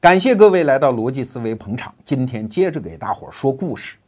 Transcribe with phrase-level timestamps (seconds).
[0.00, 1.94] 感谢各位来到逻辑思维捧场。
[2.06, 3.98] 今天接着给大伙儿说故事。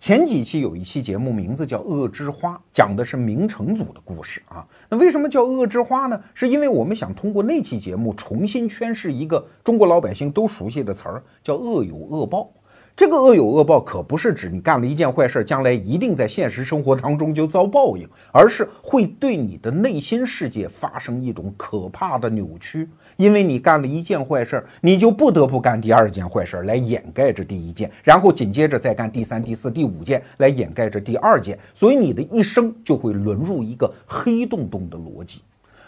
[0.00, 4.66] 前几期有一期节目，名字叫《恶之花》，讲的是明成祖的故事啊。
[4.88, 6.18] 那为什么叫恶之花呢？
[6.32, 12.50] 是因为我们想通过那期节目重新诠释一个中国老百姓都熟悉的词儿，叫恶有恶报。
[12.94, 22.86] 这个恶有恶报可不是指你干了一件坏事，将来一定在现实生活当中就遭报应，而是会对你的内心世界发生一种可怕的扭曲。
[23.16, 35.40] 因为你干了一件坏事，你就不得不干第二件坏事来掩盖着第一件，然后紧接着再干第三、第四、第五件来掩盖着第二件，所以你的一生就会沦入一个黑洞洞的逻辑。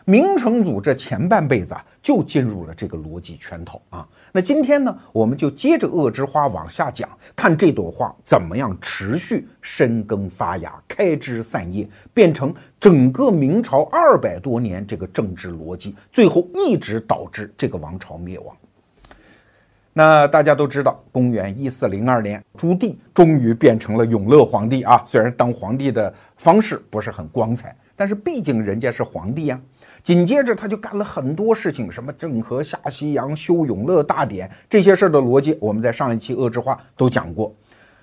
[0.06, 4.06] 明成祖这前半辈子啊，就进入了这个逻辑圈套啊。
[4.36, 18.56] 那今天呢，我们就接着恶之花往下讲，看这朵花怎么样持续生根发芽、开枝散叶，变成整个明朝二百多年这个政治逻辑，最后一直导致这个王朝灭亡。
[19.92, 25.00] 那大家都知道，公元一四零二年，朱棣终于变成了永乐皇帝啊。
[25.06, 29.60] 虽然当皇帝的方式不是很光彩，但是毕竟人家是皇帝呀。
[30.04, 37.52] 紧接着他就干了很多事情，什么郑和下西洋、修永乐大典这些事儿的逻辑，我们在上一期《恶之花》都讲过。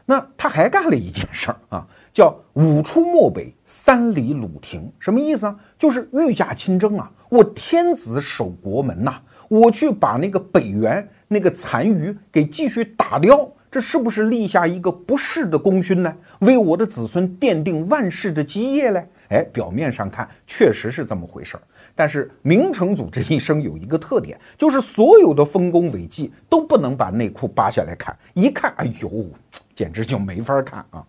[0.03, 5.55] 那他还干了一件事儿啊，叫“五出漠北，三里鲁庭”，什么意思啊？
[5.77, 7.09] 就是御驾亲征啊！
[7.29, 16.13] 我天子守国门呐，我去把那个北元那个残余给继续打掉，这是不是立下一个不世的功勋呢？
[16.39, 19.07] 为我的子孙奠定万世的基业嘞？
[19.29, 21.63] 哎，表面上看确实是这么回事儿。
[21.95, 29.09] 但是明成祖这一生有一个特点，就是所有的丰功伟绩都不能把内裤扒下来看，一看，哎呦，
[29.73, 31.01] 简直就没法看啊！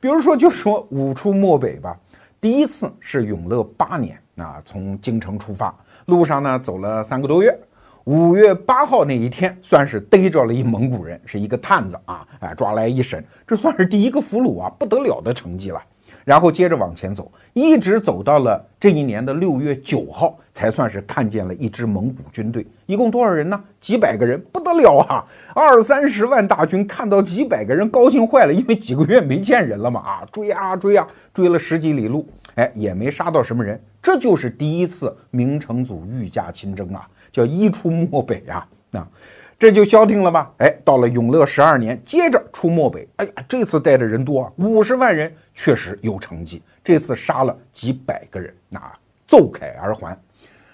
[0.00, 1.98] 比如说，就说五出漠北吧，
[2.40, 5.74] 第一次是永乐八年啊，从京城出发，
[6.06, 7.58] 路上呢走了三个多月，
[8.06, 15.82] 五月八号那一天，算是逮着了一蒙古人，是一个探子啊，哎，抓来一审，这算是第一个俘虏啊，不得了的成绩了。
[16.24, 22.64] 然后接着往前走，一直走到了这一年的六月九号，才算是看见了一支蒙古军队。
[22.86, 23.60] 一共多少人呢？
[23.80, 25.24] 几百个人，不得了啊！
[25.52, 30.00] 二三十万大军看到几百个人，高兴坏了，因为几个月没见人了嘛！
[30.00, 31.04] 啊，追啊追啊，
[31.34, 33.80] 追了十几里路，哎，也没杀到什么人。
[34.00, 39.06] 这就是第一次明成祖御驾亲征啊，叫一出漠北啊，那。
[39.58, 40.52] 这就消停了吧？
[40.58, 43.08] 哎，到了永乐十二年，接着出漠北。
[43.16, 46.62] 哎呀，这次带的人多啊，五十万人，确实有成绩。
[46.84, 48.80] 这次杀了几百个人，那
[49.26, 50.14] 奏凯而还。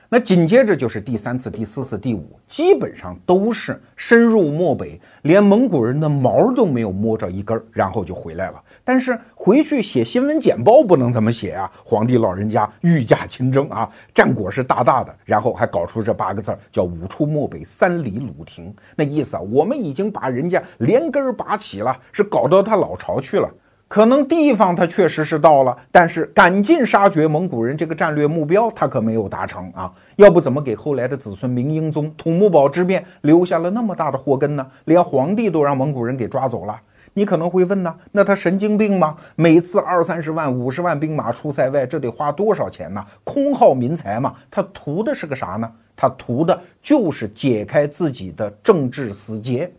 [0.08, 8.60] 那紧接着就是第三次、第四次、第五，基本上都是深入漠北，连蒙古人的毛都没有摸着一根，然后就回来了。
[8.84, 11.70] 但是回去写新闻简报不能这么写啊！
[11.84, 18.74] 皇帝老人家御驾亲征啊，战果是大大的，然后还搞出这八个字，叫“五出漠北，三里鲁庭”。
[18.96, 23.48] 那意思啊，我们已经把人家连根拔起了，是搞到他老巢去了。
[23.86, 29.92] 可能地方他确实是到了，但是赶尽杀绝蒙古人这个战略目标他可没有达成啊！
[30.16, 34.66] 要不怎么给后来的子孙明英宗土木堡之变留下了那么大的祸根呢？
[34.86, 36.80] 连皇帝都让蒙古人给抓走了。
[37.14, 39.16] 你可能会问呢，那他神经病吗？
[39.36, 43.04] 每次二三十万、五十万兵马出塞外，这得花多少钱呢？
[43.24, 44.34] 空耗民财嘛！
[44.50, 45.70] 他图的是个啥呢？
[45.94, 49.70] 他图的就是解开自己的政治死结。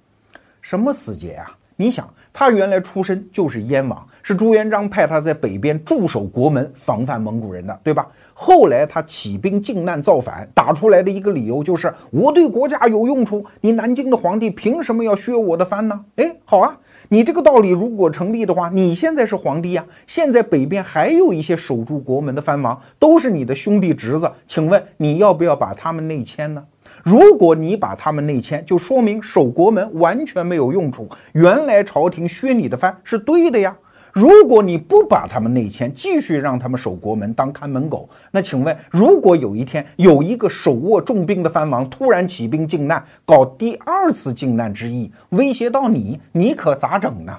[0.62, 1.52] 什么死结啊？
[1.76, 2.08] 你想。
[2.36, 8.08] 他原来出身就是燕王，是朱元璋派他在北边驻守国门，防范蒙古人的，对吧？
[8.34, 16.04] 后来他起兵靖难造反，打出来的一个理由就是我对国家有用处，你南京的皇帝凭什么要削我的藩呢？
[16.16, 16.76] 哎，好啊，
[17.10, 26.64] 你这个道理如果成立的话，你现在是皇帝呀，现在北边还有一些守住国门的藩王，都是你的兄弟侄子，请问你要不要把他们内迁呢？
[27.04, 31.10] 如果你把他们内迁，就说明守国门完全没有用处。
[31.34, 33.76] 原来朝廷削你的藩是对的呀。
[34.14, 47.36] 如果你不把他们内迁，继续让他们守国门当看门狗，那请问，如果有一天有一个手握重兵的藩王突然起兵靖难，搞第二次靖难之役，威胁到你，你可咋整呢？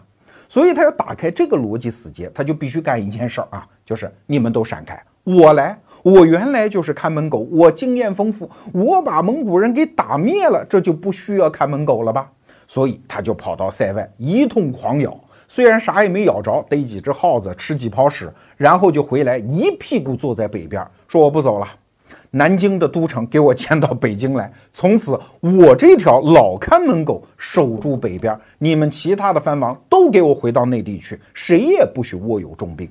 [0.49, 5.79] 所以他要打开这个逻辑死结，他就必须干一件事儿啊，就是你们都闪开，我来。
[6.03, 12.31] 我原来就是看门狗，我经验丰富，我把蒙古人给打灭了，这就不需要看门狗了吧？
[12.67, 21.69] 所以他就跑到塞外一通狂咬，虽然啥也没咬着，逮几只耗子，吃几泡屎，然后就回来一屁股坐在北边，说我不走了，
[22.31, 32.89] 南京的都城给我迁到北京来，从此我这条老看门狗守住北边，你们其他的藩王都给我回到内地去，谁也不许握有重兵。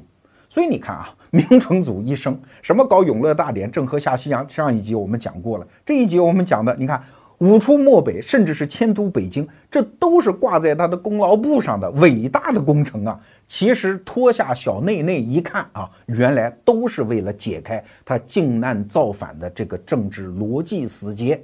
[0.49, 5.67] 所以你看啊，明成祖一生什么搞永乐大典、郑和下西洋，上一集我们讲过了。
[5.83, 7.01] 这一集我们讲的，你看
[7.43, 13.19] 五出漠北，甚至是迁都北京，这都是挂在他的功劳簿上的伟大的工程啊！
[13.49, 21.37] 其实脱下小内内一看啊，原来都是为了解开他靖难造反的这个政治逻辑死结。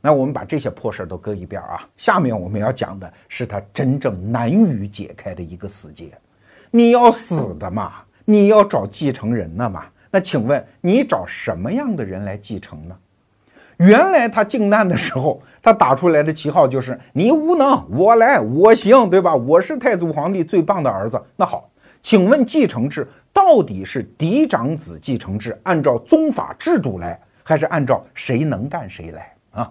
[0.00, 6.16] 那我们把这些破事儿都搁一边啊，下面我们要讲的是他真正难于解开的一个死结。
[6.70, 7.92] 你要死的嘛，
[8.24, 9.84] 你要找继承人呢嘛？
[10.10, 12.96] 那请问你找什么样的人来继承呢？
[13.78, 19.34] 原来他靖难的时候，他打出来的旗号就是你无能，我来，我行，对吧？
[19.34, 21.20] 我是太祖皇帝最棒的儿子。
[21.36, 21.68] 那好，
[22.02, 29.32] 请问继承制到底是嫡长子继承制，按照宗法制度来，还是按照谁能干谁来？
[29.50, 29.70] 啊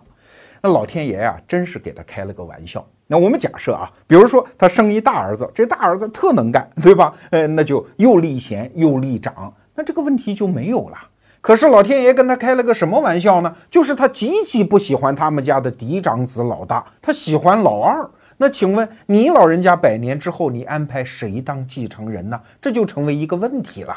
[0.62, 2.86] 那老天爷呀，真是给他开了个玩笑。
[3.06, 7.14] 那我们假设啊，比如说他生一大儿子，这大儿子特能干，对吧？
[7.32, 10.98] 呃，那就又立贤又立长，那这个问题就没有了。
[11.44, 13.54] 可是老天爷跟他开了个什么玩笑呢？
[13.70, 18.10] 就是他极其不喜欢他们家的嫡长子老大，他喜欢老二。
[18.38, 22.40] 那请问你老人家百年之后，你安排谁当继承人呢？
[22.62, 23.94] 这就成为一个问题了。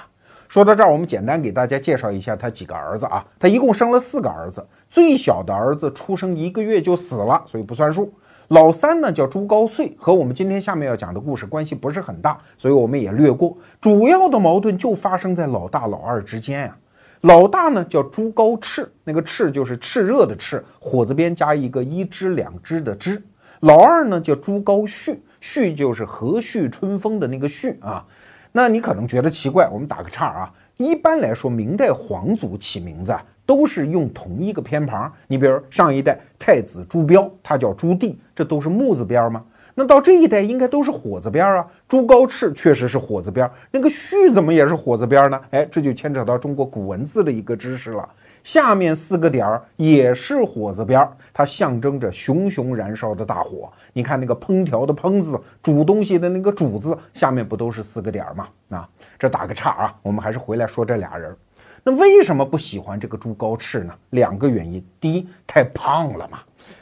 [0.49, 3.25] 说到这儿，我们简单给大家介绍一下他几个儿子啊。
[3.39, 8.13] 他一共生了四个儿子，最小的儿子出生一个月就死了，所以不算数。
[8.49, 13.57] 老三呢叫朱高燧，和我们今天下面要讲的故事关系不是很大，所以我们也略过。
[13.81, 16.77] 主要的矛盾就发生在老大老二之间呀。
[17.27, 23.21] 老大呢叫朱高炽，那个炽就是炽热的炽，火字边加一个一支两支的支。
[23.61, 28.07] 老二呢叫朱高煦，煦就是和煦春风的那个煦啊。
[28.53, 30.53] 那你可能觉得奇怪，我们打个岔啊。
[30.77, 35.13] 一般来说，明代皇族起名字啊，都是用同一个偏旁。
[35.27, 39.45] 你比如上一代太子朱标，他叫朱棣，这都是木字边吗？
[39.79, 41.67] 那到这一代应该都是火字边啊。
[41.87, 45.39] 朱高炽确实是火字边，那个旭怎么也是火字边呢？
[45.51, 48.09] 哎，这就牵扯到中国古文字的一个知识了。
[48.43, 53.71] 下面四个点儿也是火字边，它象征着熊熊燃烧的大火。
[53.93, 58.49] 你看那个烹调的烹字，煮东西的那个煮字，下面不都是四个点儿吗？
[58.71, 58.89] 啊，
[59.19, 61.37] 这打个岔啊，我们还是回来说这俩人。
[61.83, 63.93] 那为什么不喜欢这个朱高炽呢？
[64.11, 66.39] 两个原因，第一，太胖了嘛。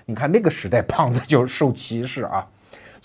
[0.07, 2.47] 你看那个时代胖子就受歧视啊，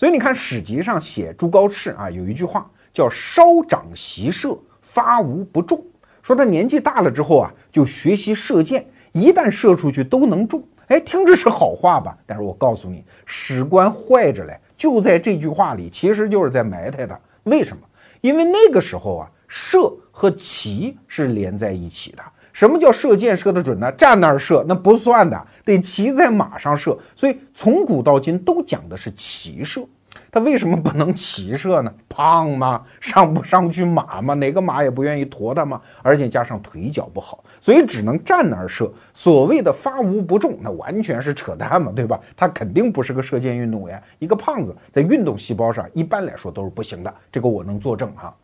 [0.00, 5.78] 所以你看史籍上写朱高炽啊，有一句话叫“稍长习射，发无不中”。
[6.24, 10.66] 说他年纪大了之后啊，就学习射箭，一旦射出去都能中。
[10.86, 12.16] 哎，听着是好话吧？
[12.24, 17.20] 但是我告诉你，史官坏着嘞，就在这句话里，其实就是在埋汰他。
[17.42, 17.82] 为什么？
[18.22, 22.22] 因为那个时候啊，射和骑是连在一起的。
[22.60, 23.90] 什么叫射箭射得准呢？
[23.92, 26.94] 站那儿射那不算的，得骑在马上射。
[27.16, 29.82] 所以从古到今都讲的是骑射。
[30.30, 31.90] 他为什么不能骑射呢？
[32.06, 32.82] 胖吗？
[33.00, 34.34] 上不上去马吗？
[34.34, 35.80] 哪个马也不愿意驮他吗？
[36.02, 38.92] 而且加上腿脚不好，所以只能站那儿射。
[39.14, 42.20] 所谓的发无不中，那完全是扯淡嘛，对吧？
[42.36, 44.02] 他肯定不是个射箭运动员。
[44.18, 48.36] 一个胖子在运动细胞上一般来说都是不行的，这个我能作证哈。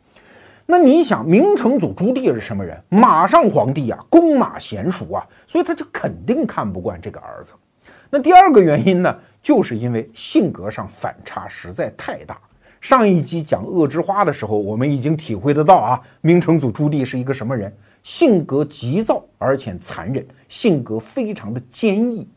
[0.68, 2.76] 那你想，明成祖朱棣是什么人？
[2.88, 7.52] 马上皇帝呀，弓马娴熟啊，所以他就肯定看不惯这个儿子。
[8.10, 9.16] 那第二个原因呢？
[9.42, 12.36] 就是因为性格上反差实在太大。
[12.80, 17.72] 上一集讲恶之花的时候，我们已经体会得到啊，明成祖朱棣是一个什么人？
[18.02, 22.28] 性格急躁而且残忍，性格非常的坚毅。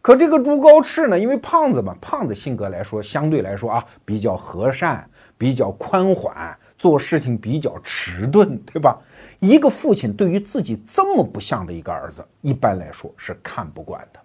[0.00, 8.98] 可这个朱高炽呢，因为胖子嘛，胖子性格来说相对来说啊比较和善，比较宽缓，做事情比较迟钝，对吧？
[9.40, 14.20] 一个父亲对于自己这么不像的一个儿子，一般来说是看不惯的。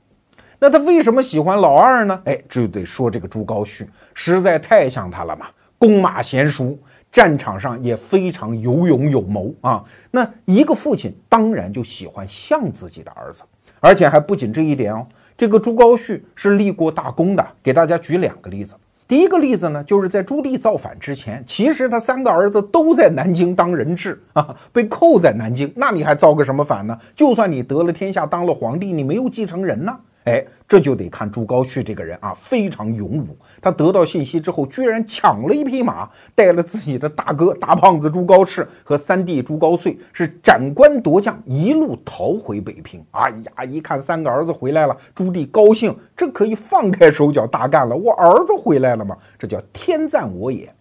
[0.60, 2.22] 那他为什么喜欢老二呢？
[2.26, 6.78] 哎，这就得说这个朱高煦实在太像他了嘛，弓马娴熟，
[7.12, 9.84] 战场上也非常有勇有谋啊。
[10.12, 13.44] 那一个父亲当然就喜欢像自己的儿子，
[13.80, 15.08] 而且还不仅这一点哦。
[15.38, 18.76] 这个朱高煦是立过大功的，给大家举两个例子。
[19.10, 25.74] 第一个例子呢，就是在朱棣造反之前，其实他三个儿子都在南京当人质啊，被扣在南京。
[25.76, 26.96] 那你还造个什么反呢？
[27.16, 29.98] 就算你得了天下，当了皇帝，你没有继承人呢？
[30.30, 33.36] 哎，这就得看朱高煦这个人啊，非常勇武。
[33.60, 43.04] 他得到信息之后，居然抢了一匹马，带了自己的大哥大胖子朱高炽和三弟朱高燧，是斩关夺将，一路逃回北平。
[43.10, 47.98] 哎呀，一看三个儿子回来了，朱棣高兴，这可以放开手脚大干了。
[47.98, 50.72] 我儿子回来了嘛，这叫天赞我也。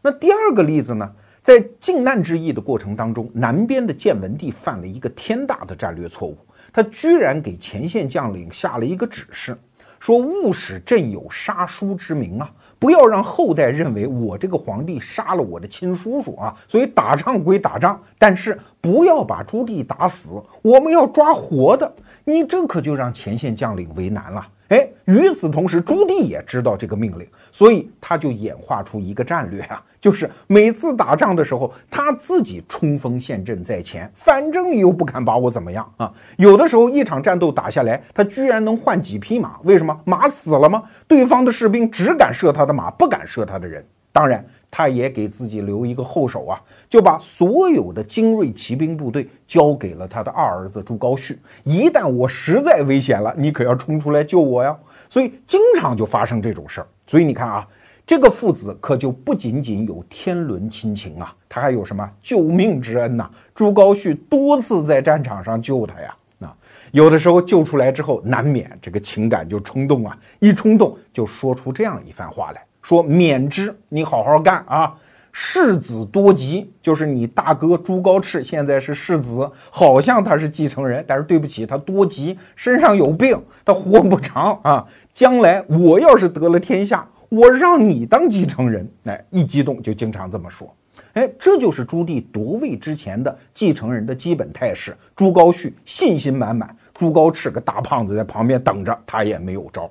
[0.00, 1.12] 那第二个例子呢，
[1.42, 6.38] 在靖难之役的过程当中，南边的建文帝犯了一个天大的战略错误。
[6.76, 9.58] 他居然给前线将领下了一个指示，
[9.98, 16.54] 说勿使朕有杀叔之名啊，不要让后代认为我这个皇帝杀了我的亲叔叔啊。
[16.68, 21.90] 所以打仗归打仗，但是不要把朱棣打死，我们要抓活的。
[22.24, 24.46] 你这可就让前线将领为难了。
[24.68, 36.12] 哎，与此同时，朱棣也知道这个命令，所以他就演化出一个战略啊，就是每次打仗的时候，他自己冲锋陷阵在前，反正你又不敢把我怎么样啊。
[36.36, 39.96] 有的时候一场战斗打下来，他居然能换几匹马，为什么？
[40.04, 40.82] 马死了吗？
[41.06, 43.84] 对方的士兵只敢射他的马，不敢射他的人。
[44.12, 44.44] 当然。
[44.78, 51.34] 他也给自己留一个后手啊，就把所有的精锐骑兵部队交给了他的二儿子朱高煦。
[51.64, 54.76] 一旦我实在危险了，你可要冲出来救我呀！
[55.08, 56.86] 所以经常就发生这种事儿。
[57.06, 57.66] 所以你看啊，
[58.06, 63.30] 这个父子可就不仅仅有天伦亲情啊，他还有什么救命之恩呐？
[63.54, 66.14] 朱高煦多次在战场上救他呀。
[66.40, 66.54] 啊，
[66.92, 72.62] 有的时候救出来之后，难免这个情感就冲动啊，一冲动就说出这样一番话来。
[72.86, 74.94] 说免之，你好好干啊！
[75.32, 84.86] 世子多疾，就是你大哥朱高炽现在是世子，好像他是继承人，但是对不起，他多疾，身上有病，他活不长啊！
[85.12, 88.88] 将来我要是得了天下，我让你当继承人。
[89.06, 90.72] 哎，一激动就经常这么说。
[91.14, 94.96] 哎，这就是朱棣夺位之前的继承人的基本态势。
[95.16, 99.90] 朱高煦信心满满，朱高炽个大胖子在旁边等着，他也没有招。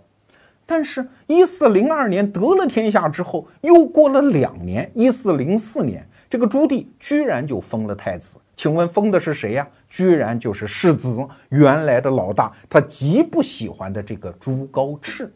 [0.66, 8.38] 但是，一四零二年得了天下之后，又过了两年，一四零四年，这个朱棣居然就封了太子。
[8.56, 9.68] 请问封的是谁呀？
[9.88, 15.30] 居然就是世子原来的老大，他极不喜欢的这个朱高炽。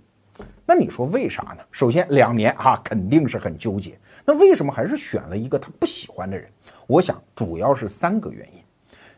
[0.66, 1.64] 那你说为啥呢？
[1.72, 4.00] 首先，两年啊肯定是很纠结。
[4.26, 6.48] 那为什么还是选了一个他不喜欢的人？
[6.88, 8.62] 我想主要是三个原因。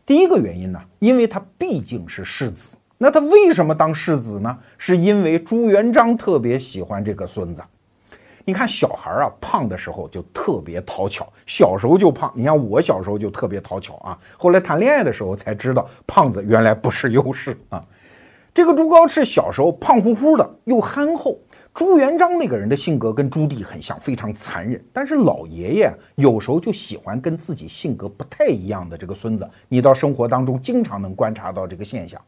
[0.04, 2.76] 第一个原因呢，因为他毕竟是世子。
[3.02, 4.56] 那他为什么当世子呢？
[4.78, 7.60] 是因为朱元璋特别喜欢这个孙子。
[8.44, 12.32] 你看小孩啊，胖的时候就特别讨巧，小时候就胖。
[12.32, 17.84] 你看我小时候就特别讨巧啊，后来谈恋爱的时候才知道，胖子原来不是优势啊。
[18.54, 21.36] 这个朱高炽小时候胖乎乎的，又憨厚。
[21.74, 24.80] 朱元璋那个人的性格跟朱棣很像，非常残忍。
[24.92, 29.50] 但是老爷爷有时候就喜欢跟自己性格不太一样的这个孙子。
[29.68, 32.20] 你到生活当中经常能观察到这个现象。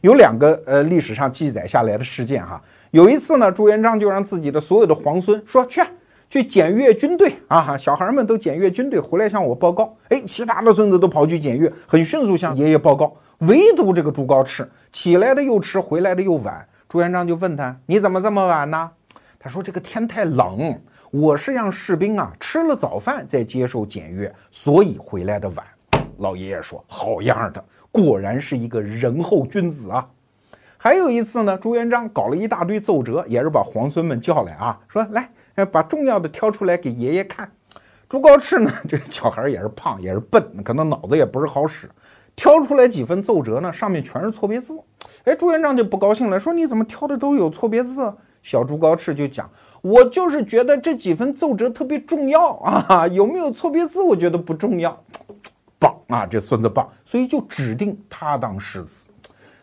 [0.00, 2.60] 有两个呃历史上记载下来的事件哈，
[2.90, 5.80] 有一次呢，朱元璋就让自己的所有的皇孙说去
[6.28, 9.96] 去检阅军队啊，小孩们都检阅军队回来向我报告。
[10.08, 16.66] 哎，其他的孙子都跑去检阅，很迅速向爷爷报告，唯独这个朱高炽起来的又迟，回来的又晚。
[16.88, 18.90] 朱元璋就问他，你怎么这么晚呢？
[19.38, 20.76] 他说这个天太冷，
[21.10, 25.64] 我是让士兵啊吃了早饭再接受检阅，所以回来的晚。
[26.18, 27.64] 老爷爷说好样的。
[28.04, 30.06] 果然是一个仁厚君子啊！
[30.76, 35.30] 还有一次呢，朱元璋搞了一大堆奏折，也是把皇孙们叫来啊，说来，
[35.72, 37.50] 把重要的挑出来给爷爷看。
[38.08, 41.88] 朱高炽呢， 这个小孩也是胖，也是笨，可能脑子也不是好使，
[42.36, 44.78] 挑出来几份奏折呢，上面全是错别字。
[45.24, 48.12] 哎，朱元璋就不高兴了，说你怎么挑的都有错别字？
[48.42, 49.50] 小朱高炽就讲，
[49.80, 55.02] 我就是觉得这几份奏折特别重要啊，有没有错别字，我觉得不重要。
[55.78, 59.08] 棒啊，这孙子棒，所以就指定他当世子。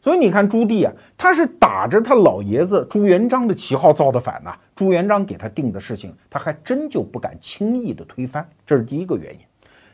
[0.01, 4.53] 所以你看朱棣啊，他是打着他老爷子朱元璋的旗号造的反呐。
[4.75, 8.45] 朱元璋给他定的事情，他还真就不敢轻易的推翻。
[8.65, 9.39] 这是第一个原因。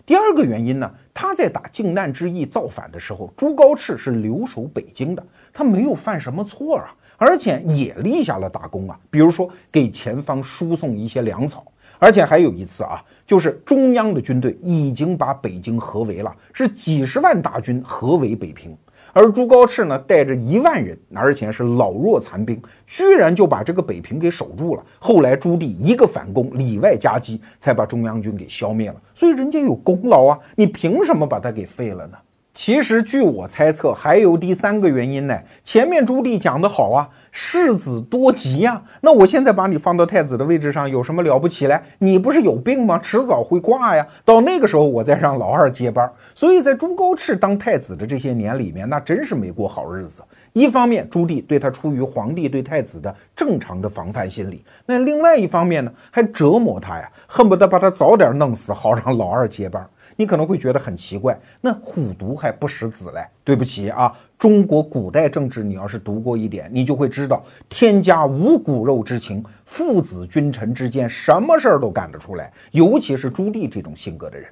[0.06, 5.24] 第二个原因呢，他在打靖难之役造反的时候，朱高炽是留守北京的，
[5.54, 11.64] 他没有犯什么错啊，而且也立下了大功啊，比如说给前方输送一些粮草。
[12.00, 18.76] 而且还有一次啊，就是中央的军队已经把北京合围了，是几十万大军合围北平，
[19.12, 24.84] 而朱高炽呢带着一万人，而且是老弱残兵，居然就把这个北平给守住了。
[24.98, 28.96] 后来朱棣一个反攻，里外夹击，才把中央军给消灭了。
[29.14, 32.18] 所以人家有功劳啊，你凭什么把他给废了呢？
[32.54, 35.40] 其实据我猜测，还有第三个原因呢。
[35.64, 37.10] 前面朱棣讲的好啊。
[37.32, 41.80] 世子多疾呀，那我现在把你放到太子的位置上有什么了不起嘞？
[42.00, 42.98] 你不是有病吗？
[42.98, 44.06] 迟早会挂呀。
[44.26, 46.12] 到那个时候，我再让老二接班。
[46.34, 50.24] 所以在朱高炽当太子的这些年里面，那真是没过好日子。
[50.54, 59.88] 一方面，朱棣对他出于皇帝对太子的正常的防范心理；那另外一方面呢，还折磨他呀，恨不得把他早点弄死，好让老二接班。
[60.20, 63.26] 你可能会觉得很奇怪，那虎毒还不食子嘞？
[63.42, 74.50] 对不起啊，中国古代政治，你要是读过一点，你就会知道，天家无骨肉之情，父子君臣之间什么事儿都干得出来，尤其是朱棣这种性格的人。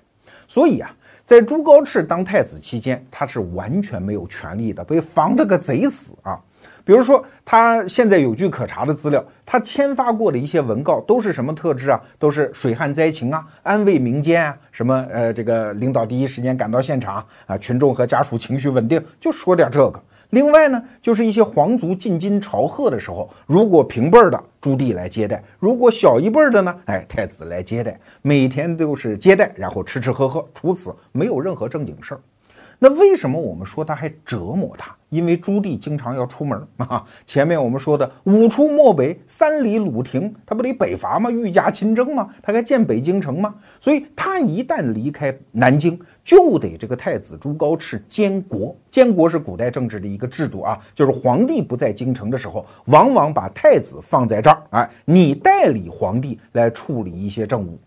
[0.47, 0.89] 所以啊，
[1.25, 6.39] 在朱高炽当太子期间，他是完全没有权力的，被防得个贼死啊。
[6.87, 12.01] 比如说，他现在有据可查的资料，他签发过的一些文告都是什么特质啊？
[12.17, 20.01] 都是水旱灾情啊，安慰民间啊，什么呃，这个领导第一时间赶到现场啊，群众和家属情绪稳定，就说点这个。
[20.29, 32.21] 另外呢，就是一些皇族进京朝贺的时候，如果平辈儿的朱棣来接待，如果小一辈儿的呢，哎，太子来接待，每天都是接待，然后吃吃喝喝，除此没有任何正经事儿。
[32.79, 34.95] 那为什么我们说他还折磨他？
[35.09, 37.03] 因为朱棣经常要出门 啊。
[37.25, 41.29] 前面我们说的五出漠北，三里鲁庭，他不得北伐吗？
[41.29, 42.27] 御驾亲征吗？
[42.41, 43.55] 他该建北京城吗？
[43.79, 48.75] 所以他一旦离开南京，就得这个太子朱高炽监国。
[48.89, 57.79] 监国是古代政治的一个制度啊，就是皇帝不在京城的时候，往往把太子放在这儿，哎，你代理皇帝来处理一些政务。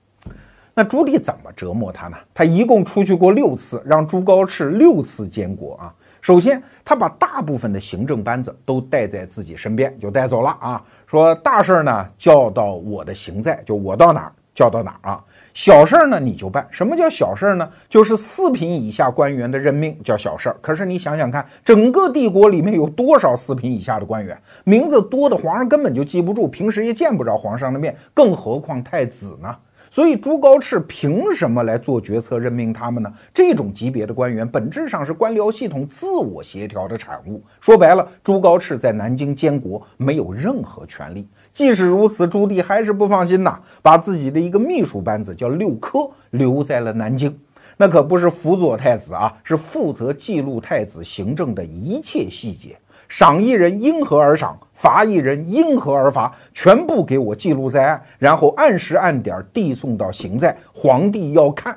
[0.73, 2.17] 那朱棣怎么折磨他呢？
[2.33, 5.93] 他一共出去过六次，让朱高炽六次监国啊。
[6.21, 10.83] 首先，他把大部分的行政班子都带在自己身边，就带走了啊。
[11.07, 15.25] 说大事儿呢，叫到我的行在，就我到哪儿叫到哪儿啊。
[15.55, 16.67] 小事儿呢，你就办。
[16.71, 17.69] 什么叫小事儿呢？
[17.89, 20.57] 就是四品以下官员的任命叫小事儿。
[20.61, 24.39] 可是你想想看，整个帝国里面有多少四品以下的官员？
[24.65, 29.57] 名字多的皇上根本就记不住，平时也见不着皇上的面，更何况太子呢？
[29.91, 33.13] 所以朱高炽凭什么来做决策任命他们呢？
[33.35, 37.43] 这种级别的官员本质上是官僚系统自我协调的产物。
[37.61, 41.27] 说白了，朱高炽在南京监国没有任何权利。
[41.53, 47.37] 即使如此，朱棣还是不放心呐，把自己的一个秘书班子叫六科留在了南京。
[47.77, 52.79] 那可不是辅佐太子啊，是负责记录太子行政的一切细节。
[53.11, 61.77] 赏一人因何而赏，罚一人因何而罚，全部给我记录在案，然后按时按点递送到刑在，皇帝要看。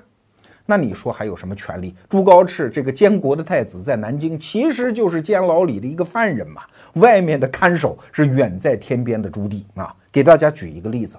[0.67, 1.95] 那你说还有什么权利？
[2.07, 6.61] 朱高炽这个监国的太子在南京，其实就是监牢里的一个犯人嘛。
[6.93, 9.91] 外面的看守是远在天边的朱棣啊。
[10.11, 11.17] 给大家举一个例子，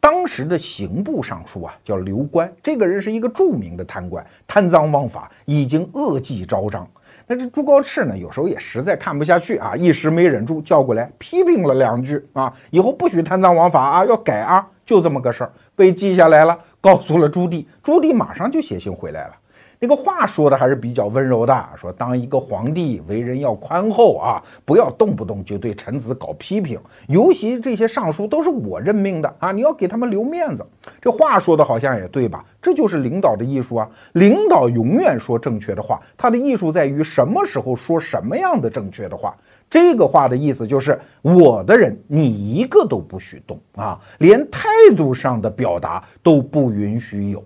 [0.00, 6.88] 当时的刑部尚书啊叫刘官，这个人是一个著名的贪官，贪赃枉法，已经恶迹昭彰。
[7.32, 19.34] 那这朱高炽呢，有时候也实在看不下去啊，一时没忍住，叫过来批评了两句啊，以后不许贪赃枉法啊，要改啊，就这么个事儿，被记下来了，告诉了朱棣，朱棣马上就写信回来了。
[19.82, 30.62] 那个话说的还是比较温柔的，说当一个皇帝为人要宽厚啊，不要动不动就对臣子搞批评，尤其这些尚书都是我任命的啊，你要给他们留面子。
[31.00, 32.44] 这话说的好像也对吧？
[32.60, 39.34] 这就是领导的艺术啊，领导永远说正确的话，他的艺术在于什么时候说什么样的正确的话。
[39.70, 47.42] 这个话的意思就是，我的人你一个都不许动啊，连态度上的表达都不允许有。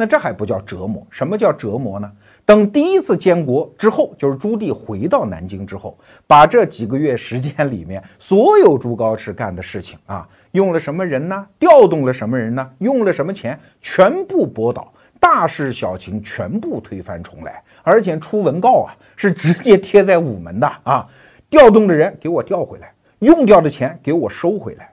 [0.00, 1.04] 那这还不叫折磨？
[1.10, 2.08] 什么叫折磨呢？
[2.46, 11.44] 等第一次监国之后，就是朱棣回到南京之后，把这几个月时间里面所有朱高炽干的事情啊，用了什么人呢？
[11.58, 12.70] 调动了什么人呢？
[12.78, 13.58] 用了什么钱？
[13.82, 21.04] 全部驳倒，大事小情全部推翻重来，而且出文告啊，是直接贴在午门的啊，
[21.50, 24.87] 调动的人给我调回来，用掉的钱给我收回来。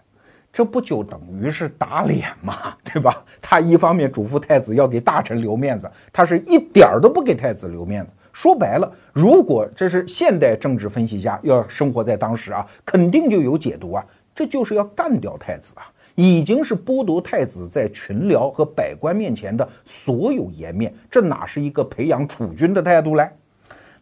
[0.55, 2.73] 这不就等于是打脸吗？
[2.81, 3.21] 对吧？
[3.41, 8.13] 他一方面嘱咐太子要给大臣留面子，他是一点儿都不给太子留面子。
[8.31, 23.29] 说白了，如果这是现代政治分析家要生活在当时啊，肯定就有解读啊，这就是要干掉太子啊，已经是剥夺太子在群僚和百官面前的所有颜面，这哪是一个培养储君的态度嘞？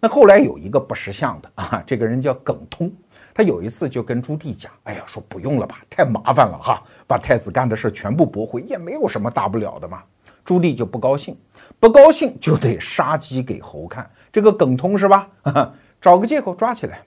[0.04, 2.92] 那后来有一个不识相的 啊，这个人叫耿通。
[3.34, 10.04] 他有一次就跟朱棣讲：“哎呀，说不用了吧，太麻烦了哈，把太子干的事全部驳回，也没有什么大不了的嘛。”
[10.44, 11.38] 朱棣就不高兴，
[11.80, 14.06] 不高兴就得杀鸡给猴看。
[14.30, 15.26] 这个耿通是吧？
[16.02, 17.00] 找个借口抓起来，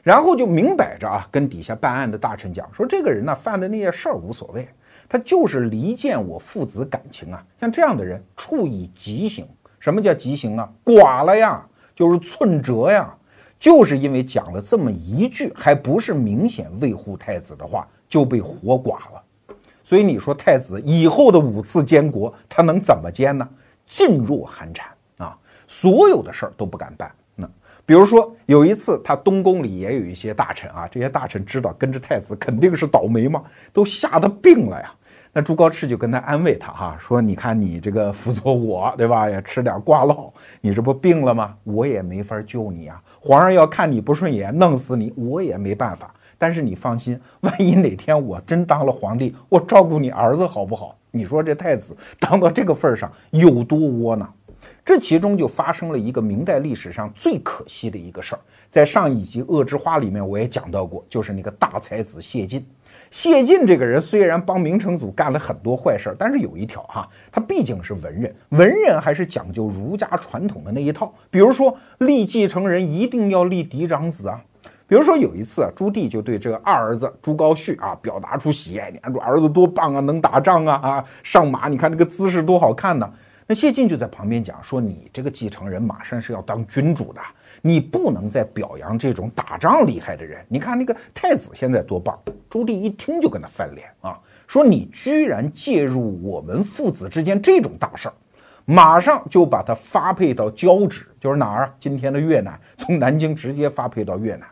[0.00, 4.68] 然后就明摆着啊，跟底下办案的大臣讲说：“这个人呢，犯的那些事儿无所谓，
[5.08, 7.44] 他就是离间我父子感情啊。
[7.58, 9.44] 像这样的人，处以极刑。
[9.80, 10.70] 什么叫极刑啊？
[10.84, 13.14] 剐了呀，就是寸折呀。”
[13.56, 19.54] 就是因为讲了这么一句，还不是明显维护太子的话，就被活剐了。
[19.82, 23.48] 所以你说太子以后的五次监国，他能怎么监呢？
[23.88, 24.86] 噤若寒蝉
[25.18, 27.10] 啊，所有的事儿都不敢办。
[27.36, 27.48] 那
[27.86, 34.92] 比如说有一次，他东宫里也有一些大臣啊，这些大臣知道跟着太子肯定是倒霉嘛，都吓得病了呀。
[35.36, 39.28] 那朱高炽就跟他安慰他哈，说你看你这个辅佐我，对吧？
[39.28, 41.56] 也吃点瓜烙，你这不病了吗？
[41.64, 43.02] 我也没法救你啊。
[43.20, 46.14] 皇上要看你不顺眼，弄死你，我也没办法。
[46.38, 50.96] 但是你放心，万一哪天我真当了皇帝，我照顾你儿子好不好？
[51.10, 54.32] 你说这太子当到这个份儿上有多窝囊？
[54.84, 62.64] 这其中就发生了一个明代历史上最可惜的一个事儿，在上一集《恶之花》里面我也讲到过，就是那个大才子谢晋。
[63.14, 71.14] 谢晋这个人虽然帮明成祖干了很多坏事，但是有一条哈，他毕竟是文人，文人还是讲究儒家传统的那一套。
[71.30, 74.42] 比如说立继承人一定要立嫡长子啊。
[74.88, 83.08] 比如说有一次啊，朱棣就对这个二儿子朱高煦啊表达出喜爱，你看这儿子多棒啊，能打仗啊啊，上马你看这个姿势多好看呢。
[83.46, 87.20] 那谢晋就在旁边讲说，你这个继承人马上是要当君主的。
[87.66, 90.44] 你不能再表扬这种打仗厉害的人。
[90.50, 92.18] 你看那个太子现在多棒！
[92.50, 98.14] 朱棣一听就跟他翻脸啊，说你居然介入我们父子之间这种大事儿，
[98.66, 101.74] 马上就把他发配到交趾，就是哪儿啊？
[101.80, 104.46] 今天的越南，从南京直接发配到越南。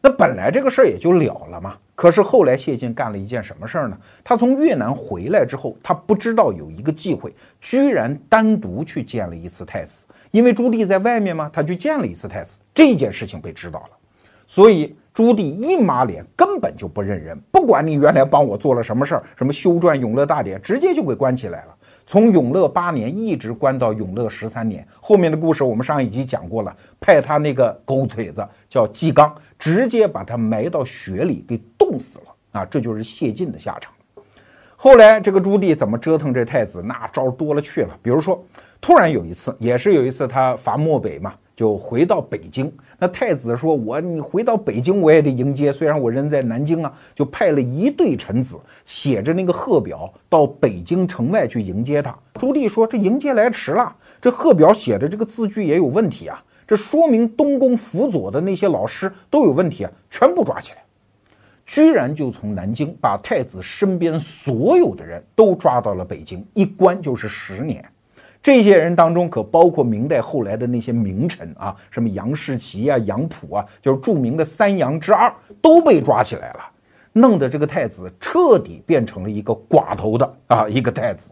[0.00, 1.76] 那本来这个事儿也就了了嘛。
[1.94, 3.98] 可是后来谢晋干了一件什么事儿呢？
[4.24, 10.06] 他从越南回来之后，他不知道有一个忌讳，居然单独去见了一次太子。
[10.30, 13.96] 因为朱棣在外面嘛，他去见了一次太子，这件事情被知道了，
[14.46, 21.74] 所以朱棣一抹脸，根本就不认人，不管你原来帮我做了什么事儿，什么修撰《永乐大典》，直接就给关起来了。
[22.06, 32.64] 从永乐八年一直关到永乐十三年，后面的故事我们上一集讲过了，派他那个狗腿子叫纪纲，直接把他埋到雪里给冻死了啊！
[32.64, 33.92] 这就是谢晋的下场。
[34.76, 38.42] 后来这个朱棣怎么折腾这太子，那招多了去了，比如说。
[38.80, 42.72] 突然有一次，也是有一次，他伐漠北嘛，就回到北京。
[42.98, 45.72] 那太子说：“我你回到北京，我也得迎接。
[45.72, 60.78] 虽然我人在南京啊，就派了一队臣子，写着那个贺表，到北京城外去迎接他。”朱棣说：“这迎接来迟了，这贺表写的这个字句也有问题啊，这说明东宫辅佐的那些老师都有问题啊，全部抓起来。”
[61.66, 67.84] 居然就从南京把太子身边所有的人都抓到了北京，一关就是十年。
[68.48, 75.30] 这些人当中可包括明代后来的那些名臣啊，什么杨士奇啊、杨溥啊，就是著名的三杨之二，
[75.60, 76.60] 都被抓起来了，
[77.12, 81.30] 弄得这个太子彻底变成了一个寡头的啊一个太子。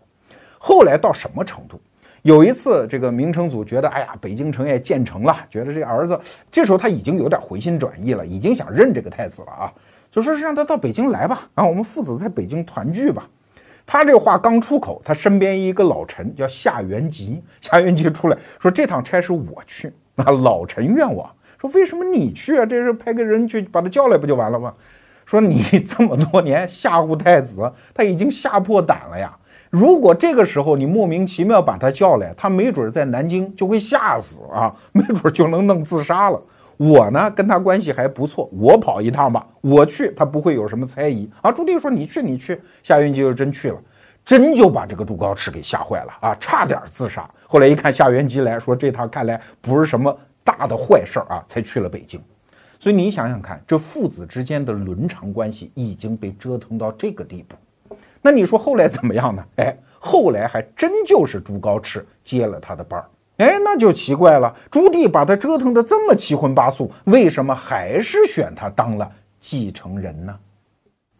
[0.59, 1.81] 后来到什么程度？
[2.21, 9.73] 有一次，这个明成祖觉得，哎呀，北京城也建成了，觉得这儿子，这时候他已经有点回心转意了，已经想认这个太子了啊，
[10.11, 13.27] 就说是让他到北京来吧，啊，我们父子在北京团聚吧。
[13.87, 21.31] 他这话刚出口，他身边一个老臣叫夏元吉，夏元吉出来说：“这趟差事我去。”啊，老臣愿望。
[21.61, 22.67] 说为什么你去啊？
[22.67, 24.75] 这是派个人去把他叫来不就完了吗？
[25.25, 29.37] 说你这么多年吓唬太子，他已经吓破胆了呀。
[29.71, 36.41] 如果这个时候你莫名其妙把他叫来，他没准在南京就会吓死啊，没准就能弄自杀了。
[36.77, 41.51] 我呢跟他关系还不错，我跑一趟吧，我去他不会有什么猜疑啊。
[41.51, 43.79] 朱棣说你去你去，夏元吉就真去了，
[44.25, 47.29] 真就把这个朱高炽给吓坏了啊，差点自杀。
[47.47, 52.21] 后来一看夏元吉来说这趟看来不是什么大的坏事儿啊，才去了北京。
[52.79, 57.57] 所以你想想看，这父子之间的伦常关系已经被折腾到这个地步，
[58.21, 59.43] 那你说后来怎么样呢？
[59.57, 63.07] 哎，后来还真就是朱高炽接了他的班儿。
[63.39, 64.55] 哎，那就奇怪了。
[64.71, 70.35] 朱棣把他折腾的这么七荤八素，为什么还是选他当了继承人呢？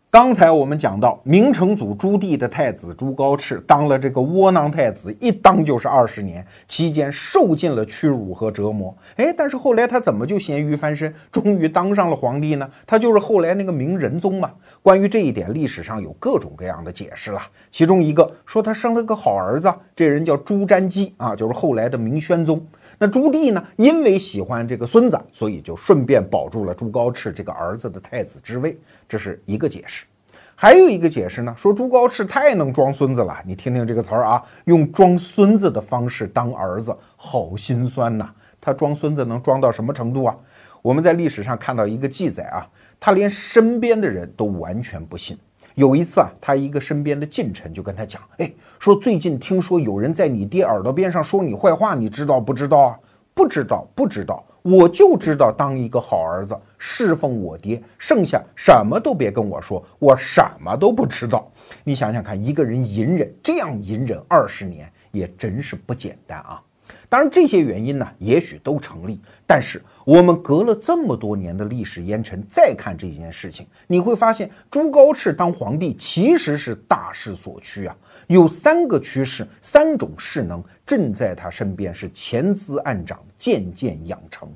[0.09, 8.97] 刚才我们讲到，明成祖朱棣的太子朱高炽当了这个窝囊太子，一当就是二十年，期间受尽了屈辱和折磨。
[9.17, 12.67] 哎，但是后来他怎么就咸鱼翻身，终于当上了皇帝呢？
[12.87, 14.51] 他就是后来那个明仁宗嘛。
[14.81, 17.43] 关于这一点，历史上有各种各样的解释了。
[17.71, 22.65] 其中一个说他生了个好儿子，这人叫朱瞻基啊，就是后来的明宣宗。
[22.99, 28.79] 那朱棣呢，因为喜欢这个孙子，所以就顺便保住了朱高炽这个儿子的太子之位。
[29.09, 30.07] 这是一个解释，
[30.55, 33.37] 还有一个解释呢，说朱高炽太能装孙子了。
[33.45, 38.31] 你听听这个词儿啊，用装孙子的方式当儿子，好心酸呐。
[38.61, 40.35] 他装孙子能装到什么程度啊？
[40.81, 42.67] 我们在历史上看到一个记载啊，
[42.99, 45.37] 他连身边的人都完全不信。
[45.77, 52.99] 有一次啊，他一个身边的近臣就跟他讲，哎，说最近听说有人在你爹耳朵边上说你坏话，你知道不知道啊？
[53.35, 54.43] 不知道，不知道。
[54.63, 61.47] 我就知道当一个好儿子，侍奉我爹，剩下什么都别跟我说，我什么都不知道。
[61.85, 66.63] 你想想看，一个人隐忍这样隐忍二十年，也真是不简单啊。
[67.09, 69.21] 当然，这些原因呢，也许都成立。
[69.47, 77.97] 但是，我们隔了这么多年的历史烟尘，再看这件事情，你会发现，朱高炽当皇帝其实是大势所趋啊。
[78.27, 84.49] 有三个趋势，三种势能正在他身边是潜滋暗长，渐渐养成。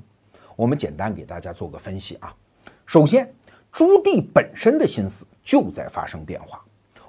[0.57, 2.33] 我们简单给大家做个分析啊。
[2.85, 3.33] 首先，
[3.71, 6.61] 朱棣本身的心思就在发生变化。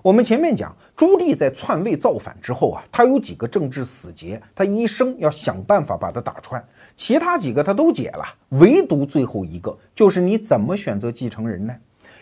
[0.02, 6.62] 我们前面讲，朱棣在篡位造反之后啊，他有几个政治死结，他一生要想办法把它打穿。
[6.96, 8.24] 其他几个他都解了，
[8.58, 11.72] 唯独最后一个，就是你怎么选择继承人呢？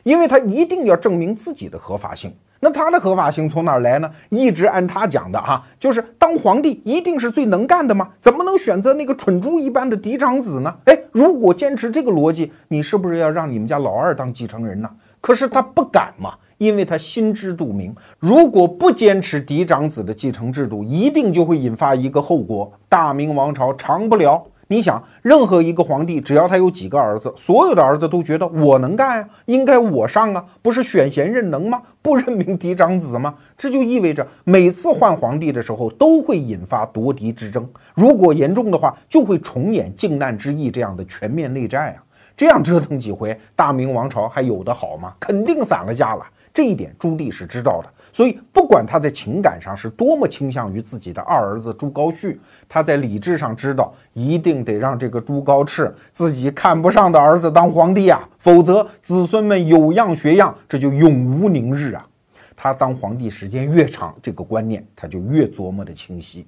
[0.03, 2.31] 因为他一定要证明自己的合法性。
[2.63, 4.11] 那他的合法性从哪儿来呢？
[4.29, 8.11] 一直按他讲的哈，就是当皇帝一定是最能干的吗？
[8.21, 10.77] 怎么能选择那个蠢猪一般的嫡长子呢？
[10.85, 14.91] 哎，如果坚持这个逻辑，你是不是要让你们家老二当继承人呢？
[15.23, 16.35] 可是他不敢嘛。
[16.61, 24.45] 因为他心知肚明，如果不坚持嫡长子的继承制度，一定就会引发一个后果：大明王朝长不了。
[24.69, 31.81] 你想，任何一个皇帝，只要他有几个儿子，所有的儿子都觉得我能干啊，应该我上啊，不是选贤任能吗？
[32.03, 33.37] 不任命嫡长子吗？
[33.57, 37.67] 这就意味着每次换皇帝的时候，都会引发夺嫡之争。
[37.95, 42.05] 如果严重的话，就会重演靖难之役这样的全面内战啊！
[42.37, 45.15] 这样折腾几回，大明王朝还有的好吗？
[45.19, 46.25] 肯定散了架了。
[46.61, 52.37] 这一点朱棣是知道的，所以不管他在情感上是多么倾向于自己的二儿子朱高煦，
[52.69, 62.07] 他在理智上知道一定得让这个朱高炽自己看不上的儿子当皇帝啊，否则子孙们有样学样，这就永无宁日啊。
[62.55, 66.47] 他当皇帝时间越长，这个观念他就越琢磨的清晰。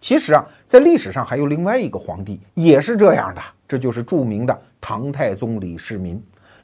[0.00, 6.18] 其实啊，在历史上还有另外一个皇帝也是这样的，这就是著名的唐太宗李世民。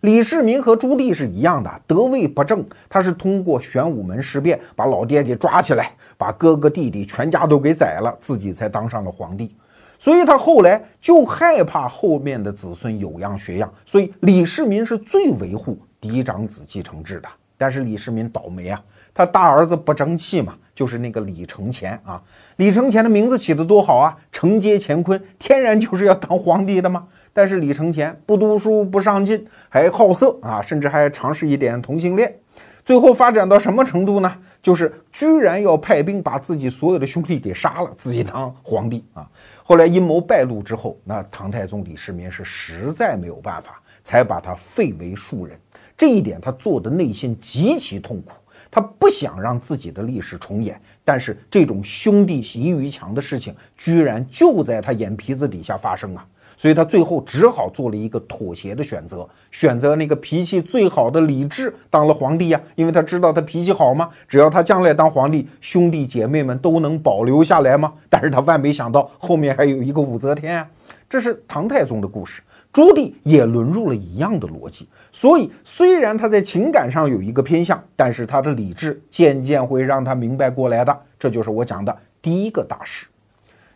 [0.06, 2.64] 李世民和朱棣是一样的，得位不正。
[2.88, 9.52] 他是通过玄武门事变把老爹给抓起来，把哥哥弟弟全家都给宰了，自己才当上了皇帝。
[9.98, 17.28] 所以他后来就害怕后面的子孙有样学样，所以李世民是最维护嫡长子继承制的。
[17.58, 18.80] 但是李世民倒霉啊，
[19.12, 22.22] 他大儿子不争气嘛，就是那个李承乾啊。
[22.58, 27.08] 李承乾的名字起得多好啊，承接乾坤，天然就是要当皇帝的嘛。
[27.36, 32.34] 但是李承乾不读书不上进，还好色啊，甚至还尝试一点同性恋，
[32.82, 34.38] 最后发展到什么程度呢？
[34.62, 39.28] 就是居然要派兵把自己所有的兄弟给杀了，自己当皇帝啊！
[39.62, 45.60] 后来阴谋败露之后，那唐太宗李世民是实在没有办法，才把他废为庶人。
[45.94, 48.32] 这一点他做的内心极其痛苦，
[48.70, 56.26] 他不想让自己的历史重演，但是这种兄弟习于强的事情，居然就在他眼皮子底下发生啊！
[56.56, 67.92] 所以他最后只好做了一个妥协的选择，选择那个脾气最好的李治当了皇帝呀，因为他知道他脾气好吗，只要他将来当皇帝，兄弟姐妹们都能保留下来吗。
[68.08, 70.68] 但是他万没想到后面还有一个武则天啊，
[71.08, 72.42] 这是唐太宗的故事，
[72.72, 74.88] 朱棣也沦入了一样的逻辑。
[75.12, 83.06] 所以虽然他在情感上有一个偏向，但是他的理智渐渐会让他明白过来的，这就是我讲的第一个大事。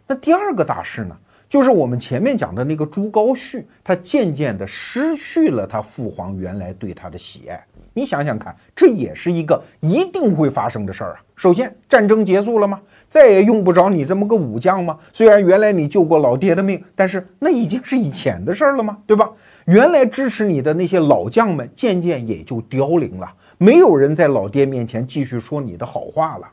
[0.07, 1.17] 那第二个大事呢？
[1.51, 7.61] 就是我们前面讲的那个朱高煦，他渐渐的失去了他父皇原来对他的喜爱。
[7.93, 11.17] 你想想看，这也是一个一定会发生的事儿啊。
[11.35, 12.81] 首先，战争结束了吗？
[13.09, 14.97] 再也用不着你这么个武将吗？
[15.13, 18.99] 虽然原来你救过老爹的命，但是那已经是以前的事儿了吗？
[19.05, 19.29] 对吧？
[19.67, 26.47] 原来支持你的那些老将们，渐渐也就凋零了，没有人在老爹面前继续说你的好话了。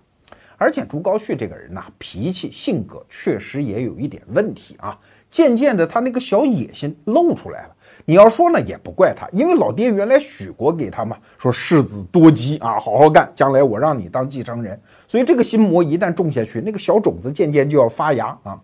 [0.57, 4.97] 而且朱高煦这个人呐，脾气性格确实也有一点问题啊。
[5.29, 7.75] 渐渐的，他那个小野心露出来了。
[8.05, 14.79] 你要说呢，也不怪他，因为老爹原来许过给他嘛，说世子多吉啊，好好干，将来我让你当继承人。
[15.05, 18.57] 所以这个心魔一旦种下去，那个小种子渐渐就要发芽啊。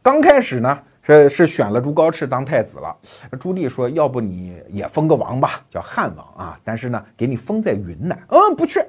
[0.00, 2.96] 刚开始呢，是是选了朱高炽当太子了。
[3.40, 8.16] 朱棣说，要不你也封个王吧，叫汉王啊，但是呢，给你封在云南。
[8.28, 8.80] 嗯，不去。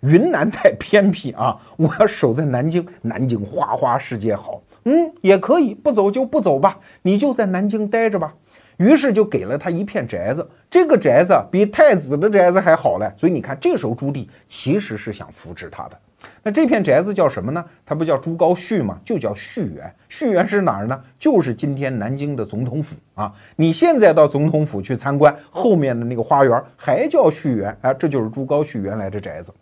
[0.00, 1.56] 云南太偏僻啊！
[1.76, 4.62] 我要守在南京，南京花花世界好。
[4.84, 8.32] 嗯，也可以不走就不走吧，你就在南京待着吧。
[8.78, 13.12] 于是就给了他一片宅子，这个宅子比太子的宅子还好嘞。
[13.16, 15.98] 所以你看，这时候朱棣其实是想扶持他的。
[16.42, 17.64] 那这片宅子叫什么呢？
[17.84, 18.98] 它不叫朱高煦吗？
[19.04, 19.92] 就叫煦园。
[20.08, 21.00] 煦园是哪儿呢？
[21.18, 23.32] 就是今天南京的总统府啊。
[23.56, 29.52] 你现在到总统府去参观，后面的那个花园还叫煦园啊，这就是朱高煦原来的宅子。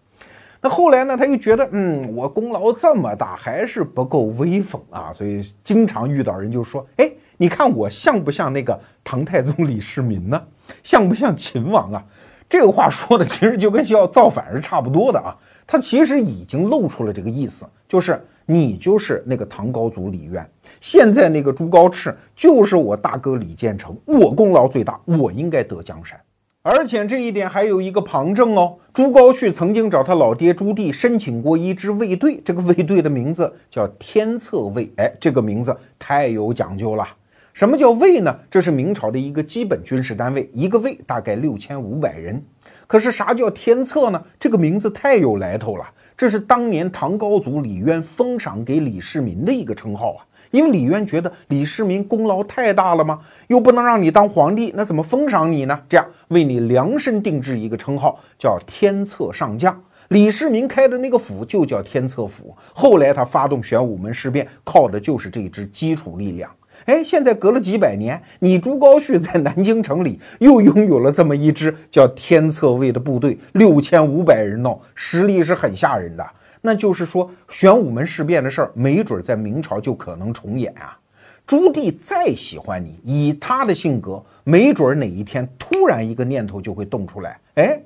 [0.61, 1.16] 那后来呢？
[1.16, 10.42] 他又觉得，嗯，我功劳这么大，还是不够威风啊，所以经常遇到人就说，哎，你看我像不像那个唐太宗李世民呢？
[10.83, 12.05] 像不像秦王啊？
[12.49, 15.37] 这个话说的其实就跟要造反是差不多的啊。
[15.66, 20.49] 他其实已经露出了这个意思，就是你就是那个唐高祖李渊，
[20.81, 26.19] 现在那个朱高炽就是我大哥李建成，我功劳最大，我应该得江山。
[26.68, 34.92] 而且这一点还有一个旁证哦，朱高煦曾经找他老爹朱棣申请过一支卫队，这个卫队的名字叫天策卫。
[34.96, 37.07] 哎，这个名字太有讲究了。
[37.52, 38.37] 什么叫卫呢？
[38.50, 42.42] 这是明朝的一个基本军事单位，一个卫大概六千五百人。
[42.88, 44.20] 可是啥叫天策呢？
[44.40, 50.26] 这个名字太有来头了，这是当年唐高祖李渊封赏给李世民的一个称号啊。
[50.57, 53.21] 因为李渊觉得李世民功劳太大了吗？
[53.49, 55.79] 又不能让你当皇帝，那怎么封赏你呢？
[55.87, 59.79] 这样为你量身定制一个称号，叫天策上将。
[60.09, 62.57] 李世民开的那个府就叫天策府。
[62.73, 66.51] 后来他发动玄武门事变，靠的就是这支基础力量。
[66.87, 76.25] 哎，现在隔了几百年，你朱高煦在南京城里又拥有了这么一支叫天策卫的部队，六千五百人呢，实力是很吓人的。
[76.66, 80.98] 那就是说，玄武门事变的事儿，没准在明朝就可能重演啊。
[81.46, 87.38] 朱棣再喜欢你，以他的性格，没准哪一天突然一个念头就会动出来。
[87.55, 87.81] 哎，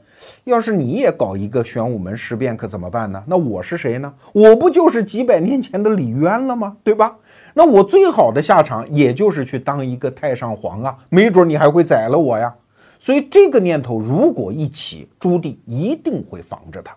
[0.44, 3.22] 要是你也搞一个玄武门事变，可怎么办呢？
[3.26, 4.10] 那我是谁呢？
[4.32, 6.74] 我不就是几百年前的李渊了吗？
[6.82, 7.14] 对吧？
[7.52, 12.50] 那我最好的下场，也就是去当一个太上皇啊，没准你还会宰了我呀。
[12.98, 16.96] 所以这个念头如果一起，朱棣一定会防着他。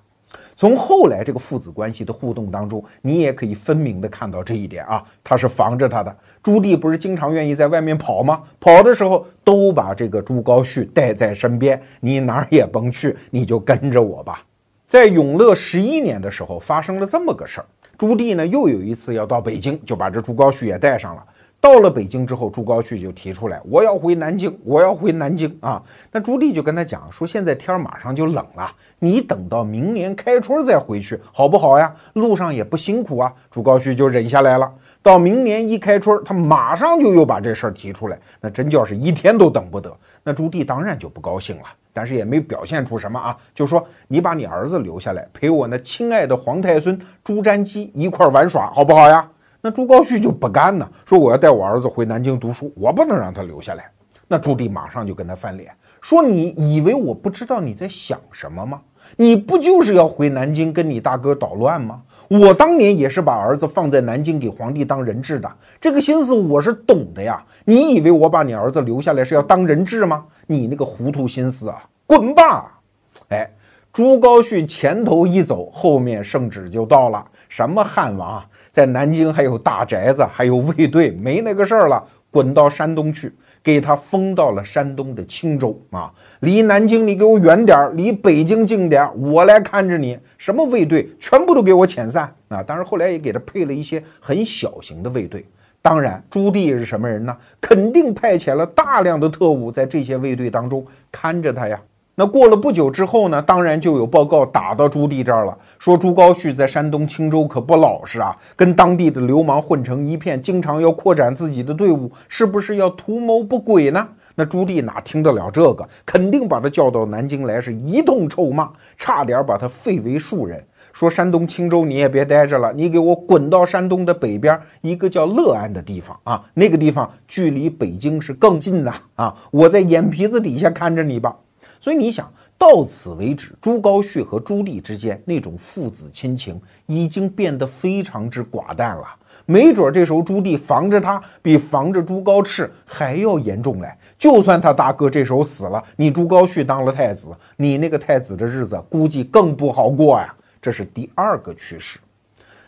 [0.56, 6.16] 从后来这个父子关系的互动当中，你也可以分明的看到这一点啊，他是防着他的。
[6.42, 8.42] 朱棣不是经常愿意在外面跑吗？
[8.60, 14.44] 跑的时候都把这个朱高煦带在身边，你哪儿也甭去，你就跟着我吧。
[14.88, 17.66] 在永乐十一年的时候，发生了这么个事儿。
[17.98, 21.24] 朱棣呢，又有一次要到北京，就把这朱高煦也带上了。
[21.63, 25.82] 到了北京之后，朱高煦就提出来，我要回南京，我要回南京啊。
[26.12, 31.95] 那朱棣就跟他讲说，现在天马上就冷了，你等到明年开春再回去，好不好呀？
[32.15, 33.32] 路上也不辛苦啊。
[33.49, 34.69] 朱高煦就忍下来了。
[35.02, 39.89] 到明年一开春，他马上就又把这事儿提出来，那真叫是一天都等不得。
[40.21, 41.63] 那朱棣当然就不高兴了。
[41.93, 49.26] 但是也没表现出什么啊，就说你把你儿子留下来陪我那亲爱的皇太孙朱瞻基一块玩耍，好不好呀？
[49.65, 53.89] 那朱高煦就不干呢，说我要带我儿子回南京读书，我不能让他留下来。
[54.28, 58.82] 那朱棣马上就跟他翻脸，说你以为我不知道你在想什么吗？
[59.15, 62.02] 你不就是要回南京跟你大哥捣乱吗？
[62.28, 65.49] 我当年也是把儿子放在南京给皇帝当人质的，
[65.80, 67.41] 这个心思我是懂的呀。
[67.63, 70.26] 你以为我把你儿子留下来是要当人质吗？
[70.45, 72.82] 你那个糊涂心思啊，滚吧！
[73.30, 73.49] 哎，
[73.93, 77.26] 朱高煦前头一走，后面圣旨就到了。
[77.47, 83.32] 什么汉王啊在南京还有大宅子，还有卫队，没那个事儿了，滚到山东去。
[83.62, 90.20] 给他封到了山东的青州啊，离南京你给我远点儿，离北京近点儿，我来看着你。
[90.38, 92.62] 什么卫队，全部都给我遣散啊！
[92.62, 95.46] 当然后来也给他配了一些很小型的卫队。
[95.82, 97.38] 当然，朱棣是什么人呢？
[97.62, 101.80] 肯定派遣了大量的特务在这些卫队当中看着他呀。
[102.15, 114.08] 那过了不久之后呢，当然就有报告打到朱棣这儿了，说朱高煦在山东青州可不老实啊，跟当地的流氓混成一片，经常要扩展自己的队伍，是不是要图谋不轨呢？
[114.36, 115.89] 那朱棣哪听得了这个？
[116.06, 120.63] 肯定把他叫到南京来，是一通臭骂，差点把他废为庶人。
[120.91, 131.36] 说山东青州你也别待着了，你给我滚到山东的北边一个叫乐安的地方啊，那个地方距离北京是更近的啊，我在眼皮子底下看着你吧。
[131.84, 139.04] 所以你想到此为止，朱高煦和朱棣之间那种父子亲情已经变得非常之寡淡了。
[139.46, 143.93] 没准这时候朱棣防着他，比防着朱高炽还要严重嘞。
[144.17, 150.34] 就算他大哥这时候死了，你朱高煦当了太子，你那个太子的日子估计更不好过呀。
[150.62, 152.00] 这是第二个趋势。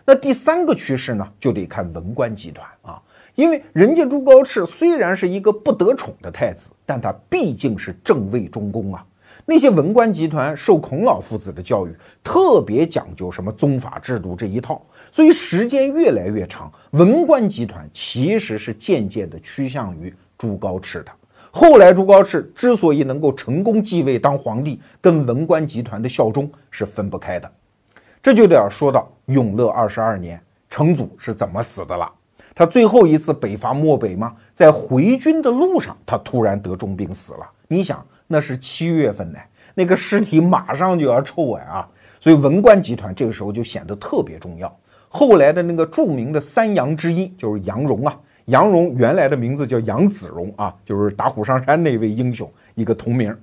[0.03, 3.01] 那第三个趋势呢，就得看文官集团啊。
[3.35, 9.05] 因为人家朱高炽虽然是一个不得宠的太子，但他毕竟是正位中宫啊。
[9.45, 21.11] 那些文官集团受孔老夫子的教育，特别讲究什么宗法制度这一套，所以时间越来越长，文官集团其实是渐渐的趋向于朱高炽的。
[21.51, 27.51] 后来朱高炽之所以能够成功继位当皇帝，跟文官集团的效忠是分不开的。
[28.23, 32.11] 这就得要说到永乐二十二年，成祖是怎么死的了。
[32.55, 34.33] 他最后一次北伐漠北吗？
[34.53, 37.45] 在回军的路上，他突然得重病死了。
[37.67, 39.37] 你想，那是七月份呢，
[39.73, 41.85] 那个尸体马上就要臭完啊！
[42.21, 44.73] 所以文官集团这个时候就显得特别重要。
[45.09, 53.37] 后来的那个著名的三杨之一就是杨荣啊，杨荣原来的名字叫杨子荣啊，就是打虎上山那位英雄一个同名。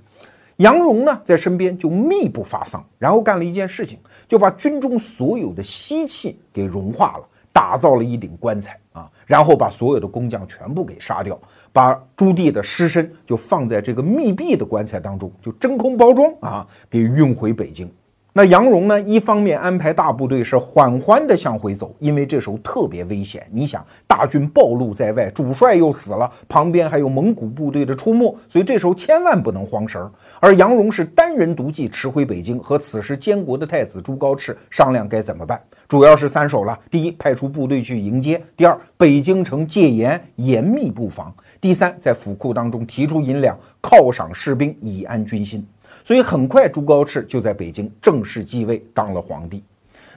[0.57, 7.29] 杨荣呢，在身边就密不发丧，然后干了一件事情，就把军中所有的锡器给融化了。
[7.53, 11.39] 打造了一顶棺材啊，然后把所有的工匠全部给杀掉，
[11.73, 17.91] 把朱棣的尸身就放在这个密闭的棺材当中，就真空包装啊，给运回北京。
[18.35, 18.99] 那杨荣呢？
[19.03, 23.47] 一方面安排大部队是缓缓地向回走，因为这时候特别危险。
[23.53, 30.11] 你想，大军暴露在外，主帅又死了，旁边还有蒙古部队的出没，所以这时候千万不能慌神儿。
[30.41, 35.61] 而杨荣是单人独骑驰回北京，和此时监国的太子朱高炽商量该怎么办。
[35.87, 41.31] 主要是三手了：第一，派出部队去迎接；第二，北京城戒严，严密布防；
[41.61, 45.67] 第三，在府库当中提出银两犒赏士兵，以安军心。
[46.05, 49.63] 所以很快，朱高炽就在北京正式继位，当了皇帝。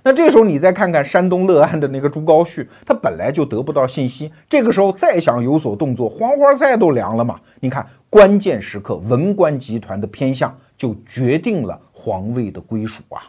[0.03, 7.39] 那这时候你再看看山东乐安的那个朱高煦，他本来就得不到信息，这个时候再想有所动作，黄花菜都凉了嘛。
[7.59, 13.23] 你看，关键时刻，文官集团的偏向就决定了皇位的归属啊。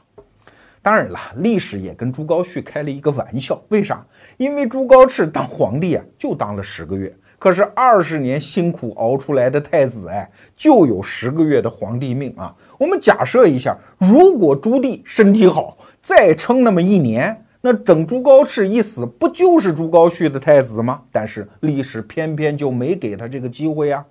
[0.82, 4.04] 当然了，历史也跟朱高煦开了一个玩笑，为啥？
[4.36, 7.12] 因为朱高炽当皇帝啊，就当了十个月。
[7.38, 12.54] 可是二十年辛苦熬出来的太子，哎，就有十个月的皇帝命啊！
[12.78, 21.02] 我们假设一下，如果朱棣身体好，再撑那么一年，那等朱高炽一死，不就是朱高煦的太子吗？
[21.12, 24.04] 但是历史偏偏就没给他这个机会啊！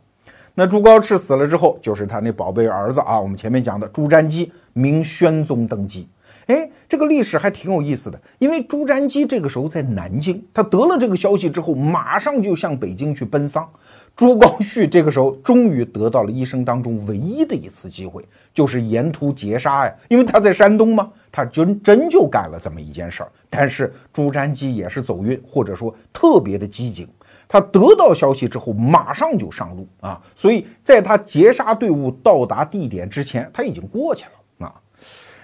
[0.53, 6.07] 那朱高炽死了之后，就是他那宝贝儿子啊，我们前面讲的朱瞻基，明宣宗登基。
[6.47, 13.67] 哎，这个历史还挺有意思的，因为朱瞻基这个时候在南京，他得了这个消息之后，马上就向北京去奔丧。
[14.15, 18.23] 朱高煦这个时候终于得到了一生当中唯一的一次机会，
[18.53, 23.31] 就是沿途截杀呀，因为他在山东嘛，他真真就干了这么一件事儿。
[23.49, 27.05] 但是朱瞻基也是走运，或者说特别的机警，
[27.45, 34.31] 他得到消息之后马上就上路啊，所以在他截杀队伍到达地点之前，他已经过去了。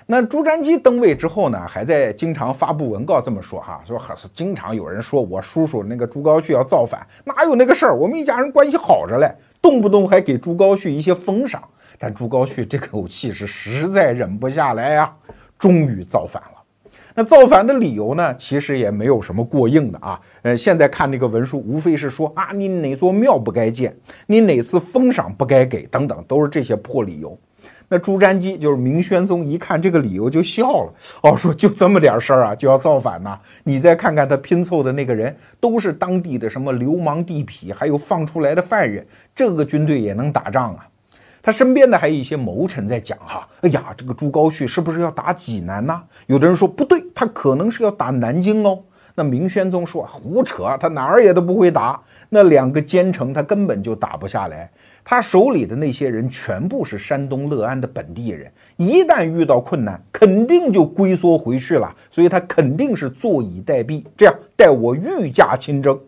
[0.08, 7.96] 那朱瞻基登位之后呢，还在经常发布文告这么说哈，说还是经常有人说我叔叔那个朱高煦要造反，哪有那个事儿？
[7.96, 9.32] 我们一家人关系好着嘞，
[9.62, 11.64] 动不动还给朱高煦一些封赏。
[11.98, 15.14] 但朱高煦这口气是实在忍不下来呀，
[15.60, 16.62] 终于造反了。
[17.14, 20.20] 那造反的理由呢，其实也没有什么过硬的啊。
[20.42, 23.96] 呃，现在看那个文书，无非是说啊，你哪座庙不该建，
[24.26, 27.38] 你哪次封赏不该给，等等，都是这些破理由。
[27.94, 33.38] 那朱瞻基就是明宣宗，一看这个理由就笑了，哦，说就这么点事儿啊，就要造反呐？
[33.66, 40.88] 你再看看他拼凑的那个人，都是当地的什么流氓地痞，还有放出来的犯人，这个军队也能打仗啊？
[41.42, 46.02] 他身边的还有一些谋臣在讲哈，哎呀，这个朱高煦是不是要打济南呢？
[46.28, 48.80] 有的人说不对，他可能是要打南京哦。
[49.16, 54.72] 那明宣宗说胡扯，他哪儿也都不会打，那两个奸臣他根本就打不下来。
[55.04, 61.94] 他手里的那些人全部是山东乐安的本地人，一旦遇到困难，肯定就龟缩回去了。
[62.10, 66.00] 所以他肯定是坐以待毙，这样待我御驾亲征。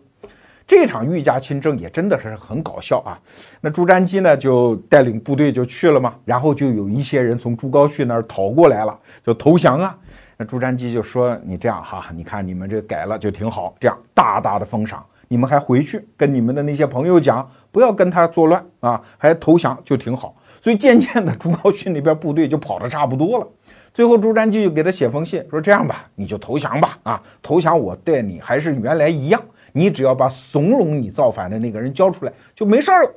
[0.66, 3.20] 这场御驾亲征也真的是很搞笑啊！
[3.60, 9.94] 那朱瞻基呢，就带领部队就去了嘛，然后就有一些人从朱高煦那儿逃过来了，就投降啊。
[10.38, 20.32] 那朱瞻基就说：“你这样哈，你看你们这改了就挺好，这样大大的封赏。”你们还回去跟你们的那些朋友讲，不要跟他作乱啊，还投降就挺好。
[20.62, 23.48] 所以渐渐的，朱高煦那边部队就跑得差不多了。
[23.92, 33.12] 最后，朱瞻基就给他写封信，说这样吧，你就投降吧，啊，投降我待你还是原来一样，你只要把怂恿你造反的那个人交出来，就没事了。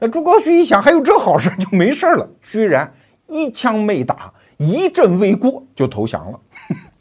[0.00, 2.92] 那朱高煦一想，还有这好事，就没事了，居然
[3.28, 6.40] 一枪没打，一阵未过就投降了。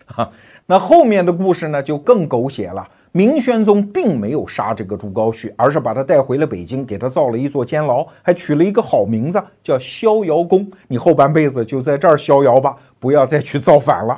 [0.05, 0.30] 哈，
[0.68, 2.88] 那后面的故事呢，就更狗血了。
[3.14, 10.66] 明宣宗并没有杀这个朱高煦，而是把他带回了北京，给他造了一座监牢，还取了一个好名字，叫逍遥宫。
[10.88, 14.18] 你后半辈子就在这儿逍遥吧，不要再去造反了。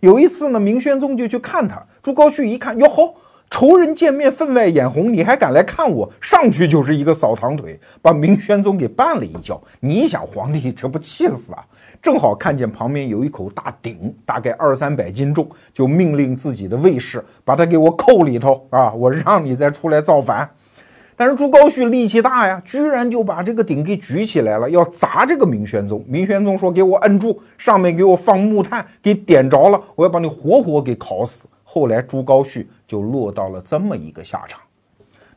[0.00, 3.14] 有一次呢，明宣宗就去看他，朱高煦一看，哟吼，
[3.48, 6.12] 仇人见面分外眼红，你还敢来看我？
[6.20, 9.58] 上去就是一个扫堂腿，把明宣宗给绊了一跤。
[9.80, 11.64] 你想，皇帝这不气死啊？
[12.04, 18.92] 正好看见旁边有一口大鼎，大概二三百斤重，就命令自己的卫士把它给我扣里头啊！
[18.92, 20.46] 我让你再出来造反。
[21.16, 26.04] 但是朱高煦力气大呀，居然就把这个鼎给举起来了，要砸这个明宣宗。
[26.06, 34.60] 明宣宗说：“给我摁住，上面给我放木炭，给点着了，我要把你活活给烤死。”后来朱高煦就落到了这么一个下场。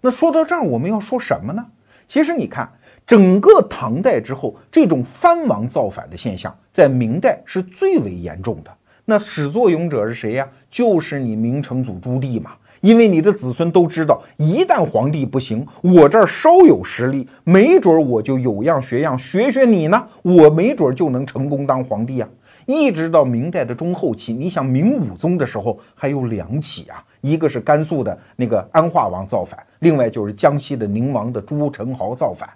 [0.01, 1.65] 那说到这儿，我们要说什么呢？
[2.09, 2.69] 其实你看。
[3.07, 8.71] 整个唐代之后，这种藩王造反的现象，在明代是最为严重的。
[9.05, 10.45] 那始作俑者是谁呀？
[10.69, 12.51] 就是你明成祖朱棣嘛。
[12.81, 22.27] 因为你的子孙都知道，一旦皇帝不行，我这儿稍有实力，没准我就有样学样，学学你呢，我没准就能成功当皇帝啊。
[22.65, 32.49] 一直到明代的中后期，你想明武宗的时候还有两起啊，一个是甘肃的那个安化王造反，另外就是江西的宁王的朱宸濠造反。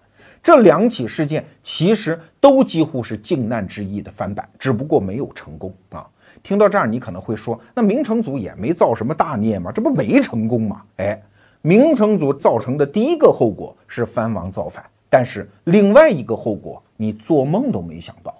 [0.43, 6.07] 这两起事件其实都几乎是靖难之役的翻版，只不过没有成功啊。
[6.41, 10.81] 听到这儿，你可能会说，那明成祖也没造什么大孽嘛，这不没成功吗？
[10.97, 11.21] 哎，
[11.61, 18.33] 明成祖造成的第一个后果是藩王造反，但是另外一个后果，你做梦都没想到。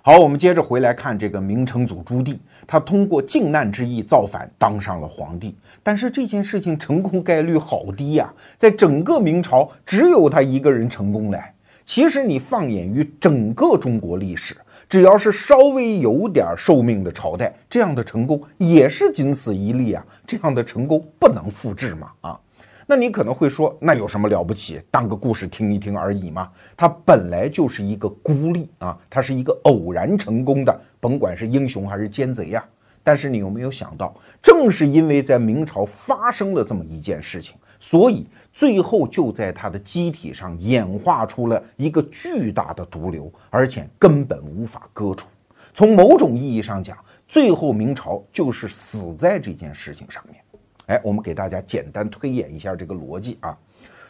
[0.00, 5.54] 好，我们接着回来看这个明成祖朱棣，他通过靖难之役造反，当上了皇帝。
[5.84, 11.38] 但是这件事情成功概率好低呀，在整个明朝只有他一个人成功了。
[11.84, 14.56] 其实你放眼于整个中国历史，
[14.88, 22.40] 只要是稍微有点寿命的朝代，这样的成功也是仅此一例啊，这样的成功不能复制嘛啊。
[22.86, 24.80] 那你可能会说，那有什么了不起？
[24.90, 26.50] 当个故事听一听而已嘛。
[26.76, 32.64] 他本来就是一个孤立啊，他是一个偶然成功的，甭管是英雄还是奸贼呀。
[33.04, 45.28] 但是你有没有想到，正是因为在明朝发生了这么一件事情，所以最后就在它的机体上演化出了一个巨大的毒瘤，而且根本无法割除。
[45.74, 46.96] 从某种意义上讲，
[47.28, 50.40] 最后明朝就是死在这件事情上面。
[50.86, 53.56] 哎，我们给大家简单推演一下这个逻辑啊。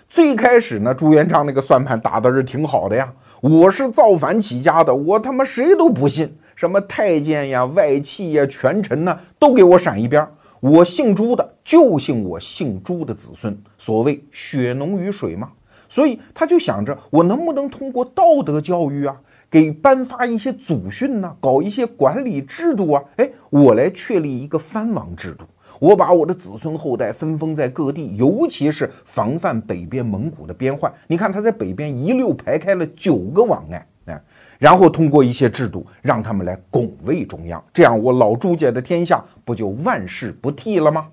[0.09, 3.13] 最开始呢，朱元璋那个算盘打的是挺好的呀。
[3.47, 10.27] 我是造反起家的，我他妈谁都不信，什么太监呀、外戚呀、权臣呢，都给我闪一边。
[10.61, 15.51] 我姓朱的就姓我姓朱的子孙，所谓血浓于水嘛。
[15.91, 19.15] 所以他就想着，我能不能通过道德教育啊，
[19.51, 23.03] 给颁发一些祖训呢，搞一些管理制度啊？
[23.17, 25.45] 哎，我来确立一个藩王制度。
[25.79, 30.93] 我把我的子孙后代分封在各地，尤其是防范北边蒙古的边患。
[31.07, 34.21] 你看他在北边一溜排开了九个王哎，啊，
[34.59, 41.09] 然后通过一些制度让他们来拱卫中央，这样我老朱家的天下不就万事不替了吗？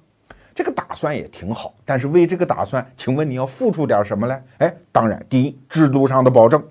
[0.53, 4.37] 这个打算也挺好，但是为这个打算，请问你要付出点什么嘞？
[4.57, 6.61] 哎，当然，第一，制度上的保证，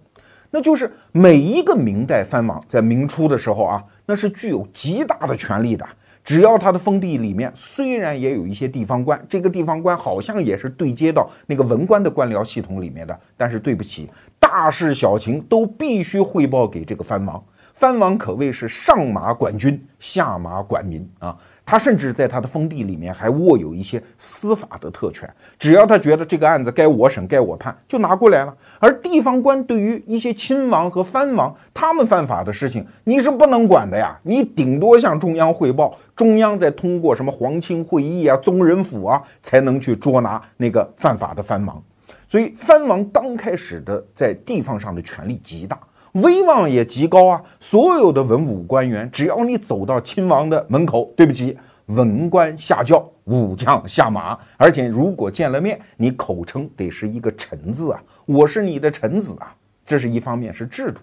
[0.50, 5.86] 那就是每一个明代藩王在明初的时候啊，那是具有极大的权力的。
[6.22, 14.08] 只要他的封地里面虽然也有一些地方官，这个地方官好像也是对接到那个文官的官僚系统里面的，但是对不起，
[14.38, 17.42] 大事小情都必须汇报给这个藩王。
[17.72, 21.36] 藩王可谓是上马管军，下马管民啊。
[21.70, 28.52] 他甚至在他的封地里面还握有一些司法的特权，只要他觉得这个案子该我审、该我判，就拿过来了。
[28.80, 41.80] 而地方官对于一些亲王和藩王他们犯法的事情，你是不能管的呀，你顶多向中央汇报，中央再通过什么皇亲会议啊、宗人府啊，才能去捉拿那个犯法的藩王。
[42.26, 45.78] 所以，藩王刚开始的在地方上的权力极大。
[46.12, 47.42] 威望也极高啊！
[47.60, 51.56] 所有的文武官员，只要你走到亲王的门口，对不起，
[51.86, 59.54] 文官下轿，武将下马，而且如果见了面，你口称得是一个臣字啊，我是你的臣子啊。
[59.86, 61.00] 这是一方面是制度，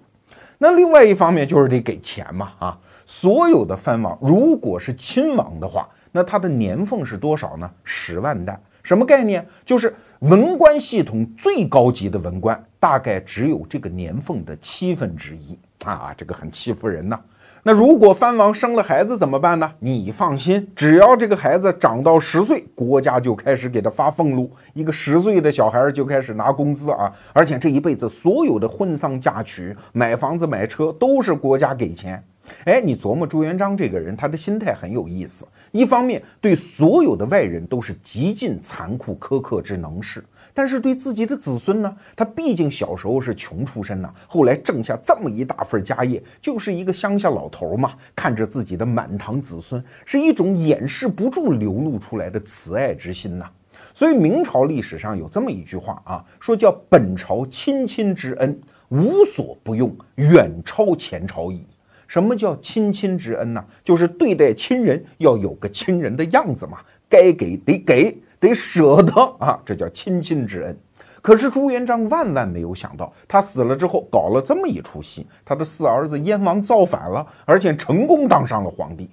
[0.57, 2.79] 那另外一方面就是得给钱嘛啊！
[3.05, 7.69] 所有的藩王如果是亲王的话，那他的年俸是多少呢？
[7.83, 8.61] 十万担。
[8.83, 9.45] 什么概念？
[9.65, 16.13] 就是文官系统最高级的文官，大概只有这个年俸的七分之一啊！
[16.15, 17.19] 这个很欺负人呐。
[17.63, 19.69] 那如果藩王生了孩子怎么办呢？
[19.79, 24.49] 你放心，只要这个孩子长到十岁，国家就开始给他发俸禄。
[24.73, 27.11] 一个十岁的小孩就开始拿工资啊！
[27.33, 32.23] 而且这一辈子所有的婚丧嫁娶、买房子、买车都是国家给钱。
[32.63, 35.45] 哎，你琢磨朱元璋这个人，他的心态很有意思。
[35.71, 40.23] 一方面对所有的外人都是极尽残酷苛刻之能事，
[40.57, 53.45] 但是对自己的子孙呢，他毕竟小时候是穷出身呐，后来挣下这么一大份家业，就是一个乡下老头嘛，看着自己的满堂子孙，是一种掩饰不住流露出来的慈爱之心呐。
[53.93, 61.63] 所以明朝历史上有这么一句话啊，说叫本朝亲亲之恩，无所不用，远超前朝矣。
[62.07, 63.63] 什么叫亲亲之恩呢？
[63.83, 70.77] 就是对待亲人要有个亲人的样子嘛，该给得给，得舍得啊，这叫亲亲之恩。
[71.21, 79.09] 可是朱元璋万万没有想到，他死了之后搞了这么一出戏，他的四儿子燕王造反了，而且成功当上了皇帝。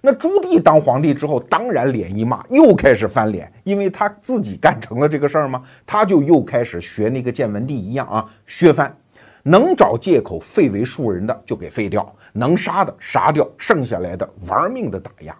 [0.00, 8.92] 那朱棣当皇帝之后，当然脸一骂，又开始翻脸，因为他自己干成了这个事儿嘛，他就又开始学那个建文帝一样啊，削藩。
[9.44, 15.36] 能找借口废为庶人的就给废掉，能杀的杀掉，剩下来的玩命的打压。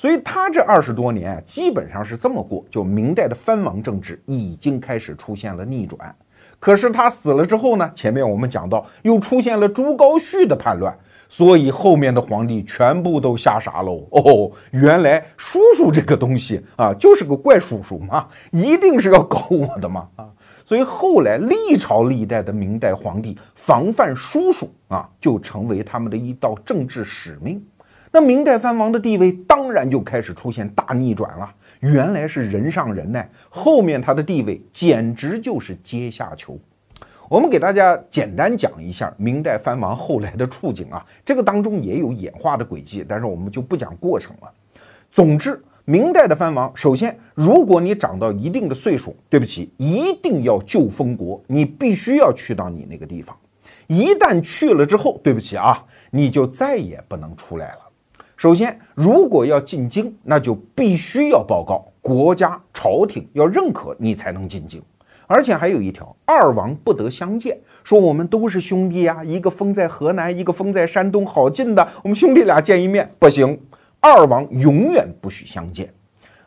[0.00, 2.64] 所以他这二十多年基本上是这么过。
[2.70, 6.16] 就明代的藩王政治已经开始出现了逆转。
[6.58, 7.92] 可是他死了之后呢？
[7.94, 10.96] 前面我们讲到，又出现了朱高煦的叛乱，
[11.28, 14.06] 所以后面的皇帝全部都吓傻喽。
[14.12, 20.24] 哦，原来叔叔这个东西啊，就是个怪叔叔嘛，一定是要搞我的嘛啊！
[20.64, 27.62] 所以后来历朝历代的明代皇帝防范叔叔啊，就成为他们的一道政治使命。
[28.12, 31.48] 那明代藩王的地位当然就开始出现大逆转了。
[31.78, 36.58] 原来是人上人呢，后面他的地位简直就是阶下囚。
[37.28, 44.50] 我们给大家简单讲一下明代藩王后来的处境啊，这个当中也有演化的轨迹，但是我们就不讲过程了。
[45.12, 53.36] 总之，明代的藩王，首先，如果你长到一定的岁数，对不起，一定要救封国，你必须要去到你那个地方。
[53.86, 57.89] 一旦去了之后，对不起啊，你就再也不能出来了。
[58.40, 64.80] 首先，如果要进京，那就必须要报告国家朝廷要认可你才能进京，
[65.26, 67.58] 而且还有一条，二王不得相见。
[67.84, 73.60] 说我们都是兄弟呀，一个封在河南，一个封在山东，好近的，我们兄弟俩见一面不行，
[74.00, 75.92] 二王永远不许相见。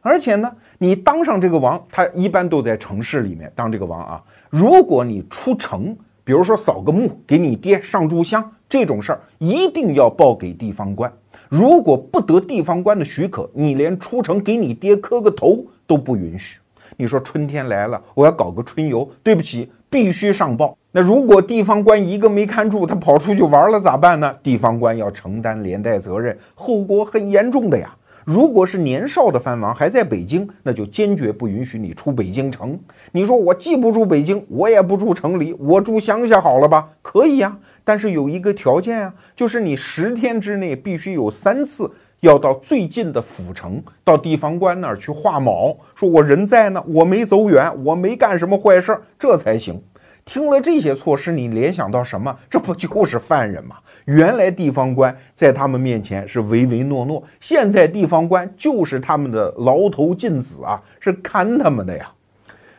[0.01, 4.23] 而且呢，你当上这个王，他一般都在城市里面当这个王啊。
[4.49, 11.13] 如果你出城，比如说扫个墓，给你爹上炷香这种事儿，一定要报给地方官。
[11.55, 16.59] 如果不得地方官的许可，你连出城给你爹磕个头都不允许。
[16.97, 20.75] 你说春天来了，我要搞个春游，对不起，必须上报。
[20.91, 24.35] 那如果地方官一个没看住，他跑出去玩了咋办呢？
[24.41, 27.95] 地方官要承担连带责任，后果很严重的呀。
[28.25, 32.79] 如果是年少的藩王还在北京，那就坚决不允许你出北京城。
[33.11, 36.89] 你说我既不住北京，我也不住城里，我住乡下好了吧？
[37.01, 37.57] 可以呀。
[37.83, 49.81] 但是有一个条件啊，就是你十天之内必须有三次要到最近的府城，到地方官那儿去画卯，说我人在呢，我没走远，我没干什么坏事儿，这才行。
[50.23, 52.33] 听了这些措施，你联想到什么？
[52.49, 53.75] 这不就是犯人吗？
[54.05, 62.11] 原来地方官在他们面前是唯唯诺诺，现在地方官就是他们的牢头禁子啊，是看他们的呀。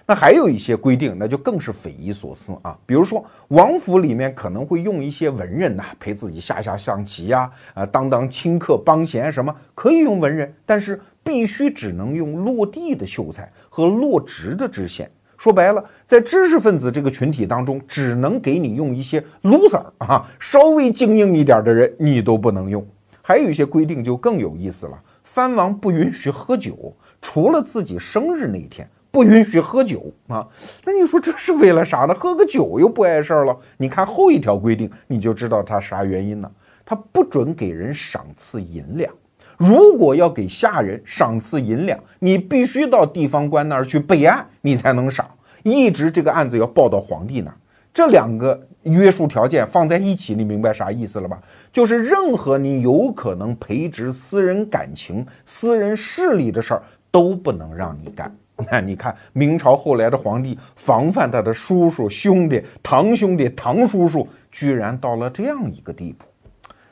[0.07, 2.77] 那还有一些规定，那就更是匪夷所思啊。
[2.85, 15.11] 比如说，王府里面可能会用一些文人呐，陪自己下下象棋呀，啊，当当清客帮闲什么，可以用文人，但是必须只能用落地的秀才和落职的知县。
[15.45, 22.83] 说白了，在知识分子这个群体当中，只能给你用一些 loser 啊，稍微精英一点的人，你都不能用。
[23.21, 28.89] 还有一些规定就更有意思了，藩王不允许喝酒，除了自己生日那一天。
[29.11, 30.49] 不允许喝酒啊！
[30.83, 32.15] 那你说这是为了啥呢？
[32.15, 33.55] 喝个酒又不碍事儿了。
[33.77, 36.51] 你看后一条规定，你就知道他啥原因了。
[36.87, 39.13] 他不准给人赏赐银两。
[39.57, 45.29] 如果要给下人赏赐银两，你必须到地方官那儿去备案，你才能赏。
[45.63, 47.57] 一直这个案子要报到皇帝那儿。
[47.93, 51.41] 这两个约束条件放在一起，你明白啥意思了吧？
[51.73, 58.35] 就是任何你有可能培植私人感情、私人势力的事儿，都不能让你干。
[58.71, 66.25] 那你看，明朝后来的皇帝防范他的叔叔、兄弟、堂兄弟、堂叔叔，居然到了这样一个地步。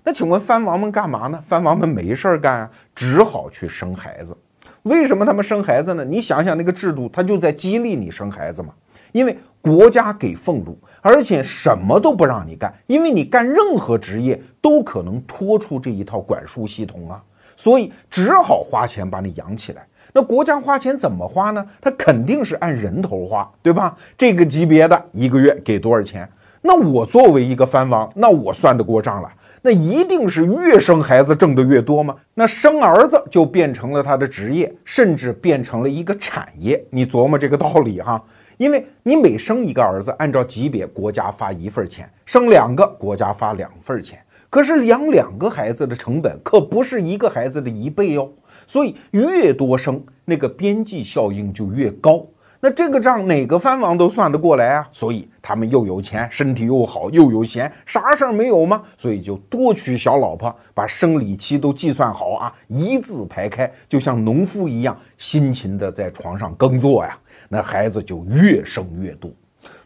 [0.05, 1.43] 那请问藩王们干嘛呢？
[1.47, 4.37] 藩王们没事儿干啊，只好去生孩子。
[4.83, 6.05] 为什么他们生孩子呢？
[6.05, 8.71] 你想想那个制度，他就在激励你生孩子嘛。
[9.13, 17.23] 因为国家给俸禄，而且什么都不让你干，因为你干任何职业都可能脱出这一套管束系统啊，
[17.57, 19.87] 所以只好花钱把你养起来。
[20.13, 21.65] 那国家花钱怎么花呢？
[21.81, 23.97] 他肯定是按人头花，对吧？
[24.19, 26.29] 这个级别的一个月给多少钱？
[26.61, 29.31] 那我作为一个藩王，那我算得过账了。
[29.65, 32.17] 那一定是越生孩子挣得越多吗？
[32.35, 36.85] 那生儿子就变成了他的职业，甚至变成了一个产业。
[36.91, 38.21] 你琢磨这个道理哈？
[38.59, 44.19] 因为你每生一个儿子，按照级别，国家发一份钱；生两个，国家发两份钱。
[44.51, 48.29] 可是养两个孩子的成本可不是一个孩子的一倍哦。
[48.67, 52.27] 所以越多生，那个边际效应就越高。
[52.65, 54.89] 那这个账哪个藩王都算得过来啊？
[54.93, 58.85] 所以他们又有钱，身体又好，又有闲，啥事儿没有吗？
[58.97, 67.19] 所以就多娶小老婆，把生理期都计算好啊，一字排开，就像农夫一样辛勤的在床上耕作呀。
[67.49, 69.29] 那孩子就越生越多，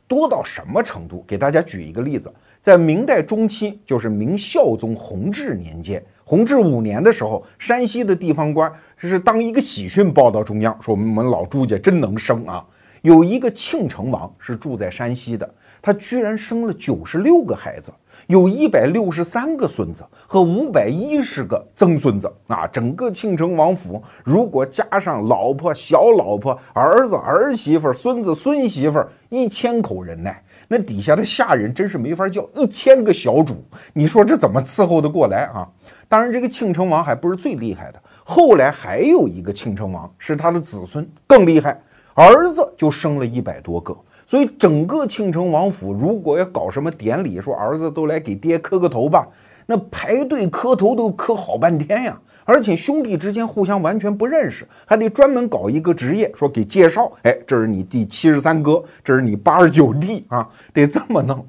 [0.07, 1.25] 多到什么程度？
[1.27, 6.05] 给大家举一个例子，在明代中期，就是明孝宗弘治年间。
[6.29, 12.67] 弘治五年的时候，山西的地方官是当一个喜讯报到中央，说我们老朱家真能生啊！
[13.03, 15.49] 有一个庆城王是住在山西的，
[15.81, 17.93] 他居然生了九十六个孩子，
[18.27, 22.67] 有一百六十三个孙子和五百一十个曾孙子啊！
[22.67, 30.35] 整个庆城王府，如果加上老婆、小老婆、儿子、儿媳妇、孙子、孙媳妇，一千口人呢，
[30.67, 35.69] 那底下的下人真是没法叫，一千个小主，你说这怎么伺候得过来啊？
[36.09, 41.81] 当然，这个庆城王还不是最厉害的，后来还有一个庆城王是他的子孙更厉害，
[42.15, 43.97] 儿子就生了一百多个，
[44.27, 49.27] 所以整个庆城王府如果要搞什么典礼，说儿子都来给爹磕个头吧，
[49.67, 52.17] 那排队磕头都磕好半天呀。
[52.49, 61.45] 而且兄弟之间互相完全不认识，还得专门搞一个职业，说给介绍，哎，这是你第七十三哥，这是你八十九弟啊，得这么弄。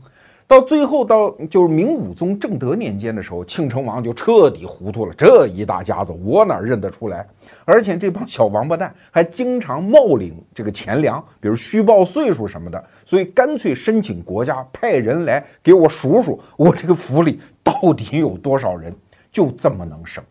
[0.47, 5.13] 到最后，到就是明武宗正德年间的时候，庆成王就彻底糊涂了。
[5.13, 7.27] 这一大家子，我哪认得出来？
[7.65, 12.81] 而且这帮小王八蛋还经常冒领这个钱粮，比如虚报岁数什么的。
[13.05, 18.95] 所以干脆申请国家派人来给我数数，我这个府里到底有多少人？
[19.29, 20.23] 就这么能生。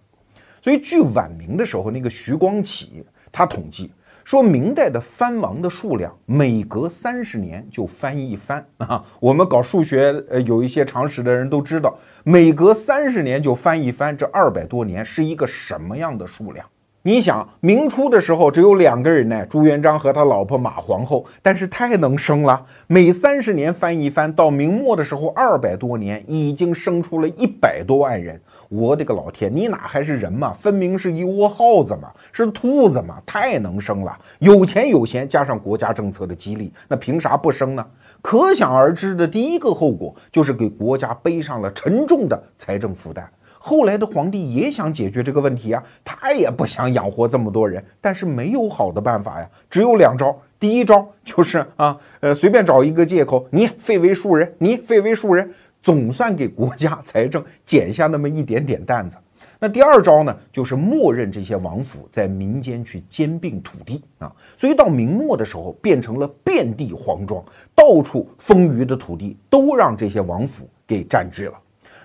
[0.62, 3.92] 所以据晚明的时候，那个徐光启他统计。
[4.26, 9.04] 说明代的藩王的数量每隔三十年就翻一番啊！
[9.20, 16.66] 我们搞数学呃有一些常识的人都知道，每隔三十年就翻一番，这二百多年是一个什么样的数量？
[17.07, 28.40] 你想，明初的时候只有两个人呢，朱元璋和他老婆马皇后，但是太能生了，每三十年翻一番，到明末的时候二百多年已经生出了一百多万人。
[28.68, 30.52] 我的个老天，你哪还是人嘛？
[30.54, 33.22] 分明是一窝耗子嘛，是兔子嘛？
[33.24, 37.86] 太能生了，有钱有闲，加上国家政策的激励，那凭啥不生呢？
[38.20, 43.30] 可想而知的第一个后果就是给国家背上了沉重的财政负担。
[43.68, 50.32] 后来的皇帝也想解决这个问题啊，他也不想养活这么多人，但是没有好的办法呀，只有两招。
[50.56, 55.52] 第一招就是啊，呃，随便找一个借口，你废为庶人，你废为庶人。
[55.82, 59.18] 总算给国家财政减下那么一点点担子。
[59.58, 64.32] 那第二招呢，就是默认这些王府在民间去兼并土地啊。
[64.56, 67.44] 所以到明末的时候，变成了遍地黄庄，
[67.74, 71.54] 到处丰腴的土地都让这些王府给占据了。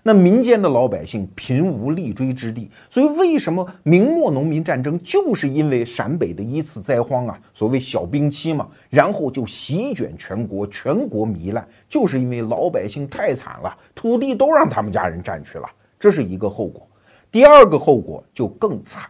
[0.03, 7.39] 那民间的老百姓贫无立锥之地，所以为什么明末农民战争就是因为陕北的一次灾荒啊？
[7.53, 16.87] 所谓小冰期嘛，然后就席卷全国，全国糜烂，就是因为老百姓太惨了，土地都让他们家人占去了，这是一个后果。
[17.31, 19.09] 第二个后果就更惨。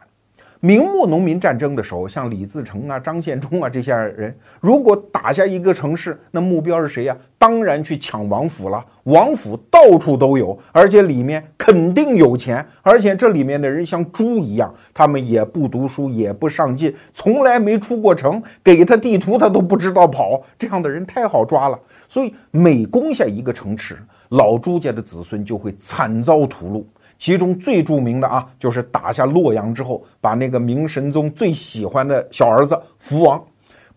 [0.64, 7.18] 明末农民战争的时候，像李自成啊、张献忠啊这些人，如果打下一个城市，那目标是谁呀？
[7.40, 8.86] 当然去抢王府了。
[9.06, 20.44] 王府到处都有，而且里面肯定有钱，而且这里面的人像猪一样，他们也不读书，也不上进，从来没出过城，给他地图他都不知道跑。
[20.60, 23.98] 这样的人太好抓了，所以每攻下一个城池，
[24.30, 26.84] 老朱家的子孙就会惨遭屠戮。
[27.22, 33.40] 其中最著名的啊，就是打下洛阳之后，把那个明神宗最喜欢的小儿子福王，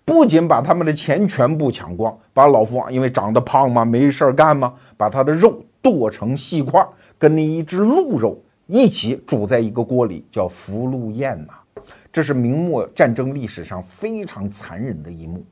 [0.05, 6.87] 不仅把他们的钱全部抢光，把老福王因为长得胖嘛，没事儿干嘛，把他的肉剁成细块，
[7.18, 11.55] 跟那一只鹿肉一起煮在一个锅里，叫福禄宴呐。
[12.12, 15.43] 这是明末战争历史上非常残忍的一幕。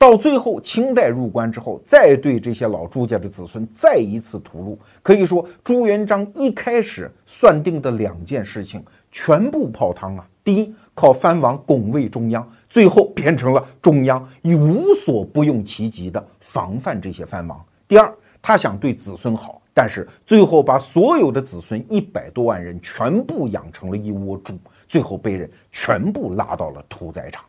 [0.00, 8.82] 到最后，清代入关之后，再对这些老朱家的子孙再一次屠戮，可以说朱元璋一开始算定的两件事情
[9.12, 10.26] 全部泡汤啊！
[10.42, 27.44] 第一，靠藩王拱卫中央，最后变成了中央以无所不用其极的防范这些藩王；第二，他想对子孙好，但是最后把所有的子孙一百多万人全部养成了一窝猪，最后被人全部拉到了屠宰场。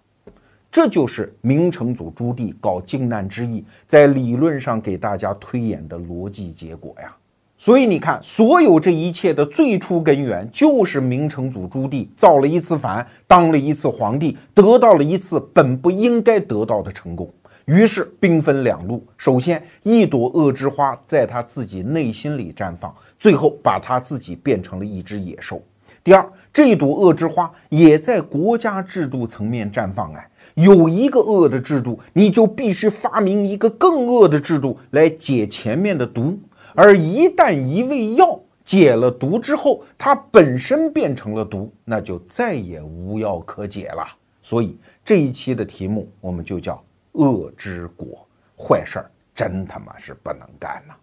[0.71, 7.13] 这就是明成祖朱棣搞靖难之役，在理论上给大家推演的逻辑结果呀。
[7.57, 17.29] 所以你看，所有这一切的最初根源，就是明成祖朱棣造了一次反，当了一次皇帝，得到了一次本不应该得到的成功。
[17.65, 25.61] 于是兵分两路，首先一朵恶之花在他自己内心里绽放，最后把他自己变成了一只野兽。
[26.03, 30.27] 第二，这朵恶之花也在国家制度层面绽放，哎。
[30.55, 36.37] 有一个恶的制度，你就必须发明一个更恶的制度来解前面的毒。
[36.73, 44.05] 而一旦一味药解了毒之后，它本身变成了毒，那就再也无药可解了。
[44.41, 46.83] 所以这一期的题目我们就叫
[47.13, 48.27] “恶之果”，
[48.57, 50.95] 坏事儿真他妈是不能干了。